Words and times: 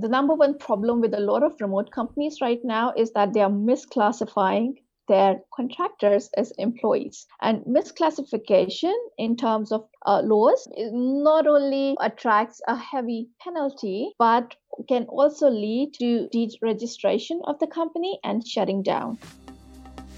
the 0.00 0.08
number 0.08 0.34
one 0.34 0.56
problem 0.56 1.02
with 1.02 1.12
a 1.12 1.20
lot 1.20 1.42
of 1.42 1.60
remote 1.60 1.90
companies 1.90 2.38
right 2.40 2.60
now 2.64 2.90
is 2.96 3.12
that 3.12 3.34
they 3.34 3.40
are 3.40 3.50
misclassifying 3.50 4.72
their 5.08 5.40
contractors 5.54 6.30
as 6.38 6.52
employees. 6.52 7.26
And 7.42 7.62
misclassification 7.64 8.94
in 9.18 9.36
terms 9.36 9.72
of 9.72 9.84
uh, 10.06 10.22
laws 10.24 10.66
not 10.78 11.46
only 11.46 11.96
attracts 12.00 12.62
a 12.66 12.76
heavy 12.76 13.28
penalty, 13.42 14.14
but 14.18 14.54
can 14.88 15.04
also 15.04 15.50
lead 15.50 15.92
to 15.98 16.28
deregistration 16.32 17.40
of 17.44 17.58
the 17.58 17.66
company 17.66 18.18
and 18.24 18.46
shutting 18.46 18.82
down. 18.82 19.18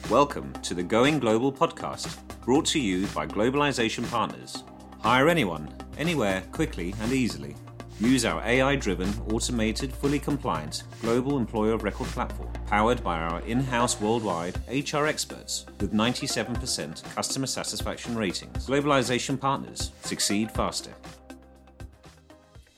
Welcome 0.09 0.53
to 0.63 0.75
the 0.75 0.83
Going 0.85 1.19
Global 1.19 1.53
podcast, 1.53 2.19
brought 2.43 2.67
to 2.67 2.79
you 2.79 3.09
by 3.09 3.27
Globalization 3.27 4.09
Partners. 4.09 4.63
Hire 5.01 5.29
anyone, 5.29 5.75
anywhere, 5.99 6.45
quickly 6.53 6.95
and 7.01 7.13
easily. 7.13 7.57
Use 8.03 8.25
our 8.25 8.43
AI 8.43 8.75
driven, 8.75 9.09
automated, 9.31 9.93
fully 9.93 10.19
compliant 10.19 10.83
global 11.03 11.39
employer 11.39 11.75
of 11.75 11.85
record 11.85 12.09
platform, 12.09 12.53
powered 12.67 13.01
by 13.05 13.17
our 13.17 13.39
in 13.43 13.61
house 13.61 14.01
worldwide 14.01 14.57
HR 14.69 15.07
experts 15.07 15.67
with 15.79 15.93
97% 15.93 17.05
customer 17.15 17.47
satisfaction 17.47 18.17
ratings. 18.17 18.67
Globalization 18.67 19.39
partners 19.41 19.93
succeed 20.03 20.51
faster. 20.51 20.91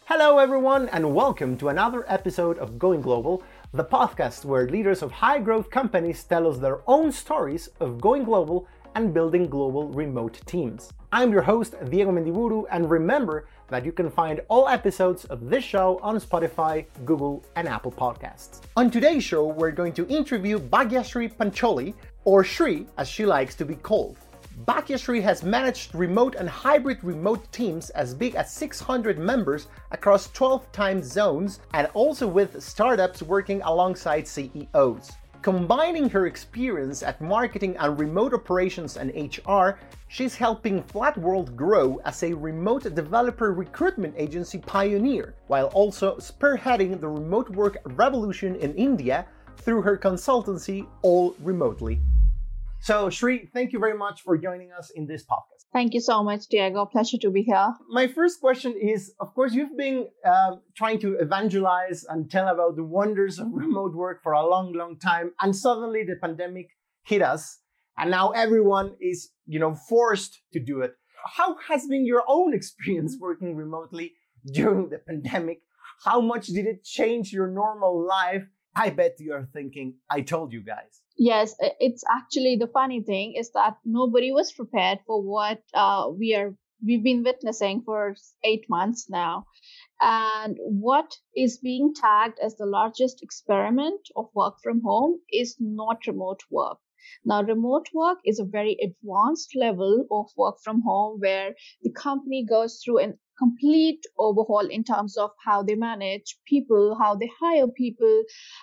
Hello, 0.05 0.37
everyone, 0.41 0.91
and 0.91 1.15
welcome 1.15 1.57
to 1.57 1.71
another 1.71 2.05
episode 2.07 2.59
of 2.59 2.79
Going 2.79 3.01
Global, 3.01 3.43
the 3.73 3.83
podcast 3.83 4.45
where 4.45 4.69
leaders 4.69 5.01
of 5.01 5.11
high 5.11 5.39
growth 5.39 5.71
companies 5.71 6.23
tell 6.23 6.47
us 6.47 6.59
their 6.59 6.83
own 6.87 7.11
stories 7.11 7.71
of 7.81 7.99
going 7.99 8.25
global 8.25 8.69
and 8.95 9.15
building 9.15 9.49
global 9.49 9.89
remote 9.89 10.39
teams. 10.45 10.93
I'm 11.13 11.33
your 11.33 11.43
host, 11.43 11.75
Diego 11.89 12.13
Mendiburu, 12.13 12.67
and 12.71 12.91
remember 12.91 13.49
that 13.69 13.85
you 13.85 13.93
can 13.93 14.11
find 14.11 14.41
all 14.49 14.69
episodes 14.69 15.25
of 15.27 15.49
this 15.49 15.65
show 15.65 15.99
on 16.03 16.21
Spotify, 16.21 16.87
Google, 17.05 17.45
and 17.57 17.69
Apple 17.69 17.93
Podcasts. 17.93 18.61
On 18.77 18.91
today's 18.91 19.25
show, 19.25 19.47
we're 19.47 19.71
going 19.71 19.93
to 19.95 20.07
interview 20.09 20.59
Bhagyashree 20.59 21.37
Pancholy, 21.37 21.95
or 22.25 22.45
Shree 22.45 22.87
as 22.99 23.09
she 23.09 23.27
likes 23.27 23.55
to 23.57 23.65
be 23.65 23.75
called. 23.77 24.17
Bhagyashree 24.67 25.21
has 25.21 25.43
managed 25.43 25.95
remote 25.95 26.37
and 26.37 26.49
hybrid 26.49 27.03
remote 27.03 27.51
teams 27.53 27.91
as 27.91 28.15
big 28.15 28.37
as 28.37 28.53
600 28.53 29.19
members 29.19 29.67
across 29.91 30.31
12 30.31 30.71
time 30.71 31.03
zones 31.03 31.59
and 31.73 31.89
also 31.95 32.29
with 32.29 32.63
startups 32.63 33.21
working 33.21 33.61
alongside 33.63 34.29
CEOs. 34.29 35.11
Combining 35.45 36.09
her 36.09 36.27
experience 36.27 37.03
at 37.03 37.21
marketing 37.21 37.77
and 37.77 38.01
remote 38.01 38.33
operations 38.33 38.97
and 38.97 39.13
HR, 39.15 39.79
she's 40.09 40.35
helping 40.35 40.83
Flatworld 40.85 41.55
grow 41.55 42.01
as 42.07 42.23
a 42.23 42.33
remote 42.33 42.85
developer 42.95 43.53
recruitment 43.53 44.15
agency 44.17 44.57
pioneer, 44.57 45.35
while 45.49 45.67
also 45.75 46.17
spearheading 46.17 46.99
the 46.99 47.07
remote 47.07 47.51
work 47.51 47.77
revolution 47.85 48.57
in 48.57 48.75
India 48.77 49.27
through 49.59 49.83
her 49.83 49.99
consultancy 49.99 50.87
All 51.03 51.37
Remotely. 51.41 52.01
So, 52.81 53.11
Shree, 53.11 53.45
thank 53.53 53.75
you 53.75 53.79
very 53.79 53.99
much 53.99 54.23
for 54.23 54.39
joining 54.39 54.73
us 54.73 54.89
in 54.97 55.07
this 55.07 55.27
podcast. 55.27 55.54
Thank 55.75 55.93
you 55.93 56.01
so 56.01 56.23
much, 56.23 56.47
Diego. 56.47 56.87
Pleasure 56.87 57.19
to 57.19 57.31
be 57.31 57.43
here. 57.43 57.75
My 57.89 58.07
first 58.07 58.41
question 58.41 58.77
is 58.81 59.13
of 59.19 59.35
course, 59.35 59.55
you've 59.55 59.77
been 59.77 60.07
uh, 60.25 60.53
trying 60.77 61.01
to 61.01 61.15
evangelize 61.15 62.05
and 62.09 62.31
tell 62.31 62.47
about 62.47 62.77
the 62.77 62.85
wonders 62.85 63.41
of 63.41 63.49
remote 63.53 63.93
work 63.93 64.23
for 64.23 64.35
a 64.35 64.47
long, 64.47 64.73
long 64.73 64.97
time. 65.01 65.33
And 65.41 65.55
suddenly 65.55 66.05
the 66.05 66.15
pandemic 66.15 66.69
hit 67.03 67.23
us. 67.23 67.59
And 67.99 68.13
now 68.13 68.31
everyone 68.31 68.95
is, 69.01 69.31
you 69.47 69.59
know, 69.59 69.75
forced 69.75 70.43
to 70.53 70.61
do 70.61 70.81
it. 70.83 70.95
How 71.39 71.57
has 71.69 71.89
been 71.89 72.07
your 72.07 72.23
own 72.29 72.55
experience 72.61 73.17
working 73.21 73.57
remotely 73.57 74.13
during 74.53 74.91
the 74.91 74.99
pandemic? 74.99 75.63
How 76.05 76.21
much 76.21 76.47
did 76.47 76.67
it 76.67 76.85
change 76.85 77.33
your 77.33 77.49
normal 77.49 78.07
life? 78.07 78.45
I 78.77 78.91
bet 78.91 79.17
you're 79.19 79.49
thinking, 79.53 79.95
I 80.09 80.21
told 80.21 80.53
you 80.53 80.63
guys. 80.63 81.01
Yes, 81.19 81.57
it's 81.81 82.05
actually 82.09 82.55
the 82.55 82.69
funny 82.69 83.03
thing 83.03 83.35
is 83.35 83.51
that 83.51 83.79
nobody 83.85 84.31
was 84.31 84.53
prepared 84.53 85.01
for 85.05 85.21
what 85.21 85.61
uh, 85.75 86.09
we 86.17 86.37
are 86.37 86.57
we've 86.85 87.03
been 87.03 87.25
witnessing 87.25 87.83
for 87.83 88.15
eight 88.45 88.65
months 88.69 89.11
now. 89.11 89.47
And 90.01 90.59
what 90.61 91.19
is 91.37 91.59
being 91.59 91.95
tagged 91.95 92.39
as 92.41 92.57
the 92.57 92.67
largest 92.67 93.23
experiment 93.23 94.09
of 94.17 94.31
work 94.35 94.57
from 94.63 94.83
home 94.83 95.21
is 95.33 95.57
not 95.61 96.07
remote 96.07 96.43
work. 96.51 96.79
Now, 97.25 97.43
remote 97.43 97.89
work 97.95 98.19
is 98.25 98.39
a 98.41 98.45
very 98.45 98.77
advanced 98.83 99.55
level 99.57 100.07
of 100.11 100.31
work 100.37 100.57
from 100.65 100.83
home 100.83 101.21
where 101.21 101.55
the 101.83 101.93
company 101.93 102.45
goes 102.45 102.81
through 102.85 102.99
an 102.99 103.19
complete 103.39 104.05
overhaul 104.19 104.67
in 104.69 104.85
terms 104.85 105.17
of 105.17 105.31
how 105.45 105.63
they 105.63 105.75
manage 105.75 106.39
people, 106.47 106.97
how 107.01 107.15
they 107.15 107.31
hire 107.41 107.69
people, 107.69 108.23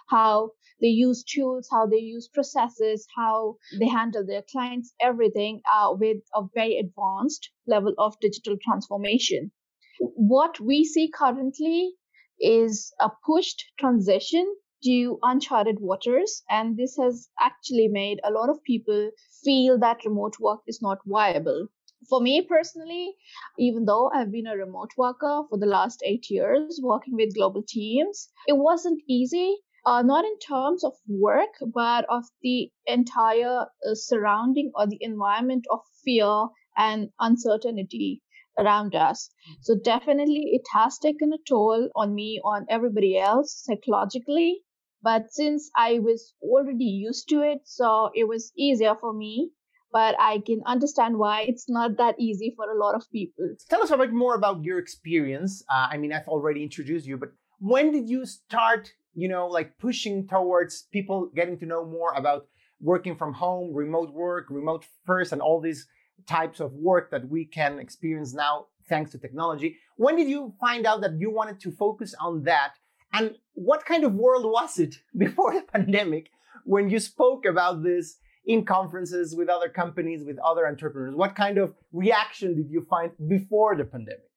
how 0.09 0.51
they 0.81 0.87
use 0.87 1.23
tools, 1.23 1.67
how 1.71 1.85
they 1.85 1.97
use 1.97 2.27
processes, 2.27 3.05
how 3.15 3.57
they 3.79 3.87
handle 3.87 4.25
their 4.25 4.43
clients, 4.51 4.93
everything 4.99 5.61
uh, 5.71 5.93
with 5.93 6.17
a 6.35 6.43
very 6.55 6.77
advanced 6.77 7.49
level 7.67 7.93
of 7.97 8.19
digital 8.19 8.57
transformation. 8.63 9.51
What 9.99 10.59
we 10.59 10.83
see 10.83 11.09
currently 11.13 11.93
is 12.39 12.91
a 12.99 13.09
pushed 13.25 13.63
transition 13.79 14.55
to 14.83 15.19
uncharted 15.21 15.77
waters. 15.79 16.43
And 16.49 16.75
this 16.75 16.97
has 16.99 17.29
actually 17.39 17.87
made 17.87 18.19
a 18.23 18.31
lot 18.31 18.49
of 18.49 18.63
people 18.63 19.11
feel 19.43 19.77
that 19.79 20.05
remote 20.05 20.39
work 20.39 20.61
is 20.67 20.81
not 20.81 20.99
viable 21.05 21.67
for 22.09 22.21
me 22.21 22.41
personally, 22.41 23.15
even 23.57 23.85
though 23.85 24.09
I've 24.09 24.31
been 24.31 24.47
a 24.47 24.55
remote 24.57 24.91
worker 24.97 25.43
for 25.49 25.57
the 25.57 25.65
last 25.65 26.01
eight 26.05 26.29
years, 26.29 26.79
working 26.81 27.15
with 27.15 27.35
global 27.35 27.63
teams, 27.67 28.29
it 28.47 28.57
wasn't 28.57 29.01
easy. 29.07 29.57
Uh, 29.85 30.01
not 30.01 30.25
in 30.25 30.37
terms 30.39 30.83
of 30.83 30.93
work, 31.07 31.49
but 31.73 32.05
of 32.09 32.23
the 32.43 32.71
entire 32.85 33.61
uh, 33.85 33.95
surrounding 33.95 34.71
or 34.75 34.85
the 34.87 34.99
environment 35.01 35.65
of 35.71 35.79
fear 36.03 36.47
and 36.77 37.09
uncertainty 37.19 38.21
around 38.57 38.95
us. 38.95 39.29
So 39.61 39.75
definitely 39.75 40.51
it 40.53 40.63
has 40.73 40.99
taken 40.99 41.33
a 41.33 41.37
toll 41.47 41.89
on 41.95 42.13
me, 42.13 42.39
on 42.43 42.65
everybody 42.69 43.17
else 43.17 43.63
psychologically. 43.65 44.61
But 45.01 45.31
since 45.31 45.71
I 45.75 45.99
was 45.99 46.33
already 46.41 46.85
used 46.85 47.27
to 47.29 47.41
it, 47.41 47.61
so 47.65 48.11
it 48.13 48.27
was 48.27 48.51
easier 48.55 48.95
for 48.95 49.13
me 49.13 49.51
but 49.91 50.15
I 50.19 50.41
can 50.45 50.61
understand 50.65 51.17
why 51.17 51.41
it's 51.41 51.69
not 51.69 51.97
that 51.97 52.15
easy 52.19 52.53
for 52.55 52.71
a 52.71 52.77
lot 52.77 52.95
of 52.95 53.09
people. 53.11 53.55
Tell 53.69 53.83
us 53.83 53.91
a 53.91 53.97
bit 53.97 54.13
more 54.13 54.35
about 54.35 54.63
your 54.63 54.79
experience. 54.79 55.63
Uh, 55.69 55.87
I 55.91 55.97
mean, 55.97 56.13
I've 56.13 56.27
already 56.27 56.63
introduced 56.63 57.05
you, 57.05 57.17
but 57.17 57.29
when 57.59 57.91
did 57.91 58.09
you 58.09 58.25
start, 58.25 58.91
you 59.13 59.27
know, 59.27 59.47
like 59.47 59.77
pushing 59.77 60.27
towards 60.27 60.87
people 60.91 61.29
getting 61.35 61.57
to 61.59 61.65
know 61.65 61.85
more 61.85 62.13
about 62.13 62.47
working 62.79 63.15
from 63.15 63.33
home, 63.33 63.73
remote 63.73 64.11
work, 64.11 64.47
remote 64.49 64.85
first, 65.05 65.31
and 65.31 65.41
all 65.41 65.61
these 65.61 65.87
types 66.27 66.59
of 66.59 66.73
work 66.73 67.11
that 67.11 67.27
we 67.27 67.45
can 67.45 67.79
experience 67.79 68.33
now 68.33 68.67
thanks 68.87 69.11
to 69.11 69.17
technology? 69.17 69.77
When 69.97 70.15
did 70.15 70.27
you 70.27 70.53
find 70.59 70.85
out 70.85 71.01
that 71.01 71.19
you 71.19 71.31
wanted 71.31 71.59
to 71.61 71.71
focus 71.71 72.15
on 72.19 72.43
that? 72.43 72.73
And 73.13 73.35
what 73.53 73.85
kind 73.85 74.03
of 74.03 74.13
world 74.13 74.45
was 74.45 74.79
it 74.79 74.95
before 75.17 75.53
the 75.53 75.61
pandemic 75.61 76.31
when 76.65 76.89
you 76.89 76.99
spoke 76.99 77.45
about 77.45 77.83
this 77.83 78.17
in 78.45 78.65
conferences 78.65 79.35
with 79.35 79.49
other 79.49 79.69
companies, 79.69 80.23
with 80.25 80.37
other 80.39 80.67
entrepreneurs? 80.67 81.15
What 81.15 81.35
kind 81.35 81.57
of 81.57 81.73
reaction 81.91 82.55
did 82.55 82.69
you 82.69 82.85
find 82.89 83.11
before 83.27 83.75
the 83.75 83.85
pandemic? 83.85 84.29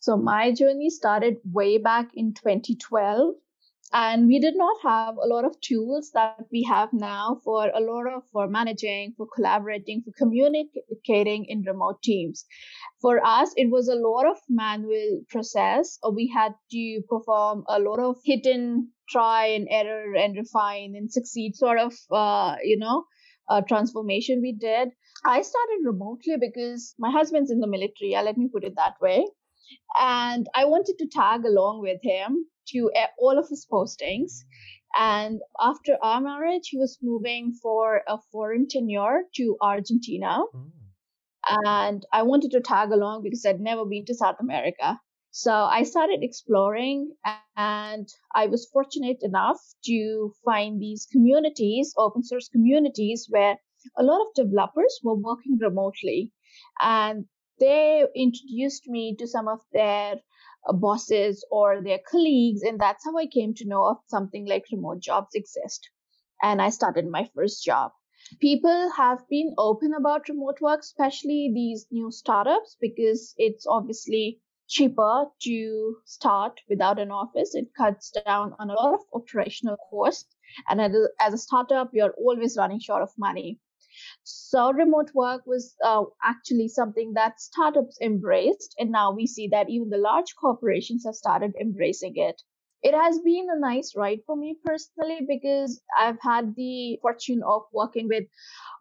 So, 0.00 0.16
my 0.16 0.52
journey 0.52 0.90
started 0.90 1.36
way 1.44 1.78
back 1.78 2.10
in 2.14 2.34
2012. 2.34 3.34
And 3.92 4.26
we 4.26 4.40
did 4.40 4.56
not 4.56 4.76
have 4.82 5.16
a 5.18 5.26
lot 5.26 5.44
of 5.44 5.60
tools 5.60 6.10
that 6.14 6.46
we 6.50 6.64
have 6.64 6.92
now 6.92 7.40
for 7.44 7.68
a 7.68 7.80
lot 7.80 8.08
of 8.12 8.24
for 8.32 8.48
managing, 8.48 9.14
for 9.16 9.26
collaborating, 9.32 10.02
for 10.02 10.10
communicating 10.18 11.44
in 11.44 11.62
remote 11.62 12.02
teams. 12.02 12.44
For 13.00 13.24
us, 13.24 13.52
it 13.56 13.70
was 13.70 13.86
a 13.88 13.94
lot 13.94 14.26
of 14.26 14.38
manual 14.48 15.20
process. 15.28 15.98
We 16.12 16.26
had 16.26 16.54
to 16.72 17.02
perform 17.08 17.64
a 17.68 17.78
lot 17.78 18.00
of 18.00 18.16
hidden 18.24 18.90
try 19.08 19.46
and 19.46 19.68
error 19.70 20.16
and 20.16 20.36
refine 20.36 20.94
and 20.96 21.12
succeed 21.12 21.54
sort 21.54 21.78
of, 21.78 21.94
uh, 22.10 22.56
you 22.64 22.78
know, 22.78 23.04
uh, 23.48 23.60
transformation 23.62 24.40
we 24.42 24.52
did. 24.52 24.88
I 25.24 25.42
started 25.42 25.80
remotely 25.84 26.36
because 26.38 26.94
my 26.98 27.10
husband's 27.10 27.50
in 27.50 27.60
the 27.60 27.66
military. 27.66 28.12
Let 28.12 28.36
me 28.36 28.48
put 28.52 28.64
it 28.64 28.74
that 28.76 28.94
way. 29.00 29.26
And 29.98 30.46
I 30.54 30.66
wanted 30.66 30.96
to 30.98 31.08
tag 31.08 31.44
along 31.44 31.80
with 31.80 32.00
him 32.02 32.46
to 32.68 32.90
all 33.18 33.38
of 33.38 33.48
his 33.48 33.66
postings. 33.70 34.32
And 34.96 35.40
after 35.60 35.96
our 36.02 36.20
marriage, 36.20 36.68
he 36.68 36.78
was 36.78 36.98
moving 37.02 37.54
for 37.62 38.02
a 38.06 38.18
foreign 38.30 38.68
tenure 38.68 39.22
to 39.36 39.56
Argentina. 39.60 40.42
Mm. 40.54 40.70
And 41.64 42.06
I 42.12 42.22
wanted 42.22 42.52
to 42.52 42.60
tag 42.60 42.90
along 42.90 43.22
because 43.22 43.44
I'd 43.44 43.60
never 43.60 43.84
been 43.84 44.04
to 44.06 44.14
South 44.14 44.36
America. 44.40 45.00
So 45.36 45.50
I 45.52 45.82
started 45.82 46.22
exploring 46.22 47.16
and 47.56 48.08
I 48.32 48.46
was 48.46 48.68
fortunate 48.68 49.18
enough 49.22 49.60
to 49.84 50.32
find 50.44 50.80
these 50.80 51.08
communities, 51.10 51.92
open 51.96 52.22
source 52.22 52.48
communities 52.48 53.26
where 53.28 53.58
a 53.96 54.04
lot 54.04 54.20
of 54.20 54.34
developers 54.36 55.00
were 55.02 55.16
working 55.16 55.58
remotely 55.60 56.32
and 56.80 57.24
they 57.58 58.06
introduced 58.14 58.86
me 58.86 59.16
to 59.16 59.26
some 59.26 59.48
of 59.48 59.58
their 59.72 60.20
uh, 60.68 60.72
bosses 60.72 61.44
or 61.50 61.82
their 61.82 61.98
colleagues. 62.08 62.62
And 62.62 62.78
that's 62.78 63.04
how 63.04 63.18
I 63.18 63.26
came 63.26 63.54
to 63.54 63.66
know 63.66 63.86
of 63.86 63.96
something 64.06 64.46
like 64.46 64.66
remote 64.70 65.00
jobs 65.00 65.34
exist. 65.34 65.90
And 66.44 66.62
I 66.62 66.70
started 66.70 67.08
my 67.08 67.28
first 67.34 67.64
job. 67.64 67.90
People 68.40 68.92
have 68.96 69.28
been 69.28 69.52
open 69.58 69.94
about 69.94 70.28
remote 70.28 70.60
work, 70.60 70.80
especially 70.82 71.50
these 71.52 71.88
new 71.90 72.12
startups, 72.12 72.76
because 72.80 73.34
it's 73.36 73.66
obviously 73.66 74.40
cheaper 74.74 75.26
to 75.40 75.96
start 76.04 76.60
without 76.68 76.98
an 76.98 77.12
office. 77.12 77.54
It 77.54 77.68
cuts 77.76 78.10
down 78.10 78.54
on 78.58 78.70
a 78.70 78.74
lot 78.74 78.94
of 78.94 79.00
operational 79.14 79.76
costs. 79.88 80.34
And 80.68 80.80
as 81.20 81.32
a 81.32 81.38
startup, 81.38 81.90
you're 81.92 82.14
always 82.18 82.56
running 82.58 82.80
short 82.80 83.02
of 83.02 83.10
money. 83.16 83.60
So 84.24 84.72
remote 84.72 85.12
work 85.14 85.42
was 85.46 85.76
uh, 85.84 86.02
actually 86.24 86.66
something 86.66 87.12
that 87.14 87.40
startups 87.40 87.98
embraced. 88.02 88.74
And 88.78 88.90
now 88.90 89.12
we 89.12 89.28
see 89.28 89.46
that 89.48 89.70
even 89.70 89.90
the 89.90 89.98
large 89.98 90.34
corporations 90.40 91.04
have 91.06 91.14
started 91.14 91.52
embracing 91.60 92.14
it. 92.16 92.42
It 92.82 92.94
has 92.94 93.20
been 93.20 93.46
a 93.50 93.58
nice 93.58 93.94
ride 93.96 94.20
for 94.26 94.36
me 94.36 94.56
personally 94.64 95.20
because 95.26 95.80
I've 95.98 96.20
had 96.20 96.54
the 96.56 96.98
fortune 97.00 97.42
of 97.46 97.62
working 97.72 98.08
with 98.08 98.24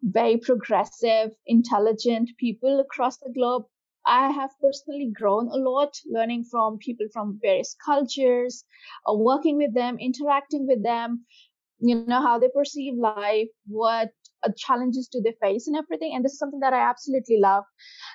very 0.01 0.37
progressive, 0.37 1.31
intelligent 1.45 2.31
people 2.37 2.79
across 2.79 3.17
the 3.17 3.31
globe 3.31 3.65
I 4.05 4.31
have 4.31 4.51
personally 4.61 5.11
grown 5.13 5.47
a 5.47 5.57
lot 5.57 5.93
learning 6.05 6.45
from 6.51 6.77
people 6.77 7.07
from 7.13 7.39
various 7.41 7.75
cultures, 7.85 8.65
uh, 9.07 9.13
working 9.13 9.57
with 9.57 9.73
them, 9.73 9.97
interacting 9.99 10.67
with 10.67 10.83
them, 10.83 11.25
you 11.79 12.05
know, 12.05 12.21
how 12.21 12.39
they 12.39 12.49
perceive 12.49 12.95
life, 12.95 13.47
what 13.67 14.09
uh, 14.43 14.49
challenges 14.57 15.07
do 15.07 15.21
they 15.21 15.35
face 15.41 15.67
and 15.67 15.77
everything. 15.77 16.13
And 16.15 16.23
this 16.23 16.33
is 16.33 16.39
something 16.39 16.59
that 16.59 16.73
I 16.73 16.89
absolutely 16.89 17.39
love. 17.39 17.63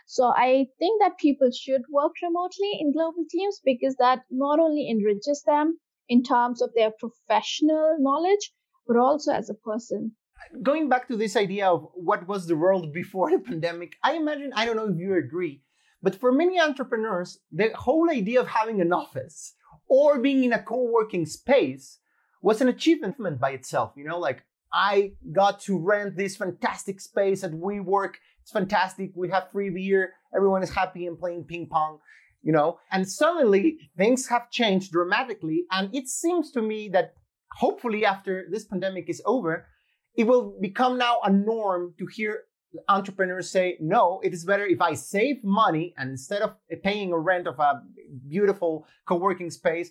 So 0.06 0.32
I 0.36 0.66
think 0.78 1.00
that 1.00 1.18
people 1.18 1.50
should 1.50 1.82
work 1.90 2.12
remotely 2.22 2.72
in 2.80 2.92
global 2.92 3.24
teams 3.30 3.60
because 3.64 3.96
that 3.96 4.20
not 4.30 4.60
only 4.60 4.88
enriches 4.90 5.42
them 5.46 5.78
in 6.08 6.22
terms 6.22 6.62
of 6.62 6.70
their 6.74 6.92
professional 6.98 7.96
knowledge, 7.98 8.52
but 8.86 8.96
also 8.96 9.32
as 9.32 9.50
a 9.50 9.54
person 9.54 10.16
going 10.62 10.88
back 10.88 11.08
to 11.08 11.16
this 11.16 11.36
idea 11.36 11.66
of 11.66 11.88
what 11.94 12.26
was 12.26 12.46
the 12.46 12.56
world 12.56 12.92
before 12.92 13.30
the 13.30 13.38
pandemic, 13.50 13.96
I 14.02 14.14
imagine, 14.14 14.52
I 14.54 14.64
don't 14.64 14.76
know 14.76 14.88
if 14.88 14.98
you 14.98 15.14
agree, 15.14 15.62
but 16.02 16.14
for 16.14 16.32
many 16.32 16.60
entrepreneurs, 16.60 17.38
the 17.50 17.70
whole 17.74 18.10
idea 18.10 18.40
of 18.40 18.48
having 18.48 18.80
an 18.80 18.92
office 18.92 19.54
or 19.88 20.20
being 20.20 20.44
in 20.44 20.52
a 20.52 20.62
co-working 20.62 21.26
space 21.26 21.98
was 22.42 22.60
an 22.60 22.68
achievement 22.68 23.40
by 23.40 23.50
itself. 23.50 23.92
You 23.96 24.04
know, 24.04 24.18
like 24.18 24.44
I 24.72 25.12
got 25.32 25.60
to 25.62 25.78
rent 25.78 26.16
this 26.16 26.36
fantastic 26.36 27.00
space 27.00 27.42
at 27.42 27.52
WeWork. 27.52 28.14
It's 28.42 28.52
fantastic. 28.52 29.12
We 29.14 29.30
have 29.30 29.50
free 29.50 29.70
beer. 29.70 30.12
Everyone 30.34 30.62
is 30.62 30.70
happy 30.70 31.06
and 31.06 31.18
playing 31.18 31.44
ping 31.44 31.68
pong, 31.70 31.98
you 32.42 32.52
know. 32.52 32.78
And 32.92 33.10
suddenly 33.10 33.78
things 33.96 34.28
have 34.28 34.50
changed 34.50 34.92
dramatically. 34.92 35.64
And 35.70 35.94
it 35.94 36.08
seems 36.08 36.52
to 36.52 36.62
me 36.62 36.88
that 36.90 37.14
hopefully 37.56 38.04
after 38.04 38.46
this 38.50 38.64
pandemic 38.64 39.08
is 39.08 39.22
over, 39.24 39.66
it 40.14 40.24
will 40.26 40.56
become 40.60 40.98
now 40.98 41.18
a 41.24 41.30
norm 41.30 41.94
to 41.98 42.06
hear 42.06 42.44
entrepreneurs 42.88 43.50
say, 43.50 43.76
no, 43.80 44.20
it 44.22 44.32
is 44.32 44.44
better 44.44 44.66
if 44.66 44.80
I 44.80 44.94
save 44.94 45.42
money 45.42 45.94
and 45.96 46.10
instead 46.10 46.42
of 46.42 46.54
paying 46.82 47.12
a 47.12 47.18
rent 47.18 47.46
of 47.46 47.58
a 47.58 47.82
beautiful 48.28 48.86
co 49.06 49.16
working 49.16 49.50
space, 49.50 49.90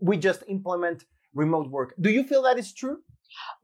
we 0.00 0.16
just 0.16 0.42
implement 0.48 1.04
remote 1.34 1.70
work. 1.70 1.94
Do 2.00 2.10
you 2.10 2.24
feel 2.24 2.42
that 2.42 2.58
is 2.58 2.72
true? 2.72 2.98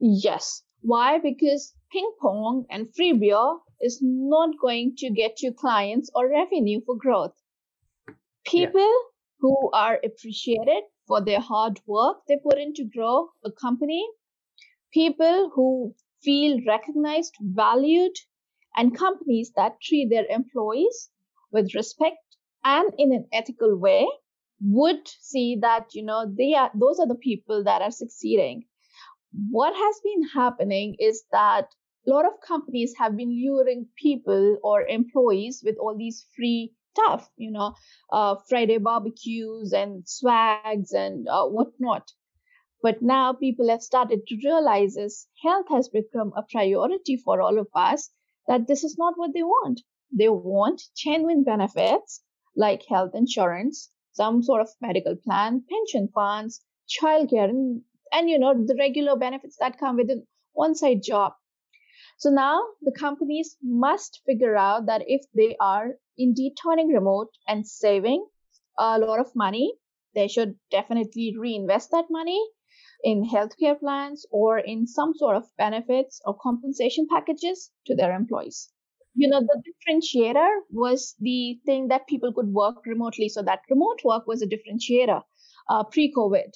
Yes. 0.00 0.62
Why? 0.81 1.19
Because 1.19 1.75
ping 1.91 2.11
pong 2.20 2.64
and 2.70 2.94
free 2.94 3.12
beer 3.12 3.56
is 3.81 3.99
not 4.03 4.50
going 4.61 4.94
to 4.99 5.11
get 5.11 5.43
you 5.43 5.53
clients 5.53 6.11
or 6.14 6.29
revenue 6.29 6.81
for 6.85 6.97
growth. 6.97 7.35
People 8.47 8.81
yeah. 8.81 9.09
who 9.41 9.70
are 9.73 10.00
appreciated 10.05 10.82
for 11.06 11.20
their 11.25 11.41
hard 11.41 11.81
work 11.87 12.19
they 12.29 12.37
put 12.37 12.59
in 12.59 12.75
to 12.75 12.85
grow 12.85 13.29
a 13.44 13.50
company, 13.50 14.05
people 14.93 15.50
who 15.55 15.94
feel 16.23 16.59
recognized, 16.67 17.35
valued, 17.41 18.12
and 18.77 18.97
companies 18.97 19.53
that 19.57 19.81
treat 19.81 20.09
their 20.11 20.27
employees 20.27 21.11
with 21.51 21.75
respect 21.75 22.19
and 22.65 22.93
in 22.99 23.13
an 23.13 23.27
ethical 23.33 23.77
way 23.77 24.07
would 24.61 25.07
see 25.09 25.57
that 25.61 25.95
you 25.95 26.03
know 26.05 26.33
they 26.39 26.55
are 26.55 26.71
those 26.75 27.01
are 27.01 27.07
the 27.09 27.17
people 27.17 27.65
that 27.65 27.83
are 27.83 27.91
succeeding. 27.91 28.65
What 29.51 29.75
has 29.75 30.01
been 30.05 30.29
happening 30.35 30.97
is 30.99 31.25
that 31.33 31.69
a 32.07 32.11
lot 32.11 32.25
of 32.27 32.41
companies 32.47 32.95
have 32.99 33.17
been 33.17 33.31
luring 33.45 33.89
people 33.97 34.59
or 34.63 34.87
employees 34.87 35.63
with 35.65 35.77
all 35.79 35.97
these 35.97 36.27
free 36.37 36.73
stuff 36.93 37.31
you 37.37 37.51
know 37.51 37.75
uh, 38.13 38.37
friday 38.49 38.79
barbecues 38.79 39.73
and 39.73 40.07
swags 40.09 40.93
and 40.93 41.27
uh, 41.29 41.47
whatnot. 41.47 42.13
But 42.83 43.03
now 43.03 43.33
people 43.33 43.69
have 43.71 43.83
started 43.83 44.27
to 44.27 44.37
realize 44.45 44.97
is 44.97 45.29
health 45.43 45.67
has 45.71 45.89
become 45.89 46.33
a 46.37 46.43
priority 46.43 47.17
for 47.17 47.41
all 47.41 47.59
of 47.59 47.69
us 47.75 48.11
that 48.49 48.67
this 48.67 48.85
is 48.85 48.97
not 48.99 49.15
what 49.17 49.33
they 49.35 49.43
want. 49.43 49.81
They 50.17 50.29
want 50.29 50.83
genuine 50.97 51.44
benefits 51.44 52.23
like 52.56 52.85
health 52.89 53.12
insurance, 53.15 53.91
some 54.12 54.43
sort 54.43 54.61
of 54.61 54.69
medical 54.81 55.17
plan, 55.17 55.65
pension 55.69 56.09
funds, 56.15 56.61
childcare, 56.89 57.49
and, 57.49 57.83
and 58.12 58.29
you 58.29 58.39
know, 58.39 58.55
the 58.55 58.77
regular 58.79 59.17
benefits 59.17 59.56
that 59.61 59.79
come 59.79 59.97
with 59.97 60.11
an 60.11 60.27
on-site 60.56 61.03
job. 61.03 61.33
So 62.19 62.31
now 62.31 62.62
the 62.83 62.93
companies 62.93 63.56
must 63.62 64.21
figure 64.27 64.56
out 64.56 64.87
that 64.87 65.03
if 65.06 65.23
they 65.35 65.56
are 65.59 65.95
indeed 66.19 66.55
turning 66.62 66.88
remote 66.88 67.31
and 67.49 67.67
saving 67.67 68.27
a 68.79 68.99
lot 68.99 69.19
of 69.19 69.35
money, 69.35 69.75
they 70.15 70.29
should 70.29 70.56
definitely 70.71 71.35
reinvest 71.38 71.91
that 71.93 72.06
money 72.11 72.41
in 73.02 73.28
healthcare 73.28 73.78
plans 73.78 74.26
or 74.31 74.58
in 74.58 74.87
some 74.87 75.12
sort 75.14 75.37
of 75.37 75.44
benefits 75.58 76.20
or 76.25 76.37
compensation 76.40 77.06
packages 77.10 77.70
to 77.87 77.94
their 77.94 78.14
employees. 78.14 78.70
You 79.14 79.28
know, 79.28 79.40
the 79.40 79.62
differentiator 79.69 80.49
was 80.70 81.14
the 81.20 81.60
thing 81.66 81.88
that 81.88 82.06
people 82.06 82.32
could 82.32 82.49
work 82.49 82.76
remotely. 82.87 83.28
So 83.28 83.43
that 83.43 83.60
remote 83.69 84.00
work 84.04 84.26
was 84.26 84.43
a 84.43 84.46
differentiator 84.46 85.20
uh, 85.69 85.84
pre 85.84 86.12
COVID. 86.16 86.50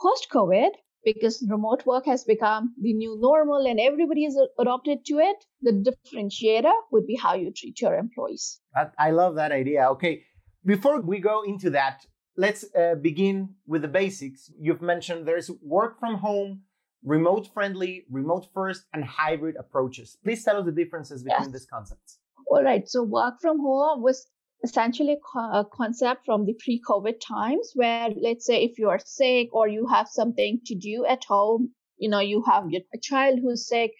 Post 0.00 0.26
COVID, 0.32 0.70
because 1.04 1.46
remote 1.48 1.86
work 1.86 2.06
has 2.06 2.24
become 2.24 2.74
the 2.80 2.92
new 2.94 3.16
normal 3.20 3.66
and 3.66 3.78
everybody 3.78 4.24
is 4.24 4.38
adopted 4.58 5.04
to 5.06 5.18
it, 5.18 5.36
the 5.62 5.72
differentiator 5.72 6.72
would 6.90 7.06
be 7.06 7.16
how 7.16 7.34
you 7.34 7.52
treat 7.54 7.80
your 7.80 7.94
employees. 7.94 8.60
I 8.98 9.10
love 9.10 9.36
that 9.36 9.52
idea. 9.52 9.88
Okay. 9.90 10.22
Before 10.64 11.00
we 11.00 11.20
go 11.20 11.42
into 11.42 11.70
that, 11.70 12.00
let's 12.40 12.64
uh, 12.74 12.94
begin 12.94 13.50
with 13.66 13.82
the 13.82 13.92
basics. 14.02 14.50
You've 14.58 14.80
mentioned 14.80 15.28
there's 15.28 15.50
work 15.62 16.00
from 16.00 16.14
home, 16.14 16.62
remote 17.04 17.46
friendly, 17.52 18.06
remote 18.10 18.46
first, 18.54 18.86
and 18.94 19.04
hybrid 19.04 19.56
approaches. 19.56 20.16
Please 20.24 20.42
tell 20.42 20.56
us 20.56 20.64
the 20.64 20.72
differences 20.72 21.22
between 21.22 21.52
these 21.52 21.66
concepts. 21.66 22.18
All 22.50 22.64
right. 22.64 22.88
So, 22.88 23.02
work 23.02 23.34
from 23.42 23.58
home 23.60 24.02
was 24.02 24.26
essentially 24.64 25.18
a 25.36 25.64
concept 25.70 26.24
from 26.24 26.46
the 26.46 26.54
pre 26.64 26.80
COVID 26.88 27.16
times 27.20 27.72
where, 27.74 28.08
let's 28.26 28.46
say, 28.46 28.64
if 28.64 28.78
you 28.78 28.88
are 28.88 29.00
sick 29.04 29.48
or 29.52 29.68
you 29.68 29.86
have 29.86 30.08
something 30.08 30.60
to 30.64 30.74
do 30.74 31.04
at 31.06 31.24
home, 31.24 31.72
you 31.98 32.08
know, 32.08 32.20
you 32.20 32.42
have 32.46 32.64
a 32.94 32.98
child 33.02 33.38
who's 33.42 33.68
sick, 33.68 33.92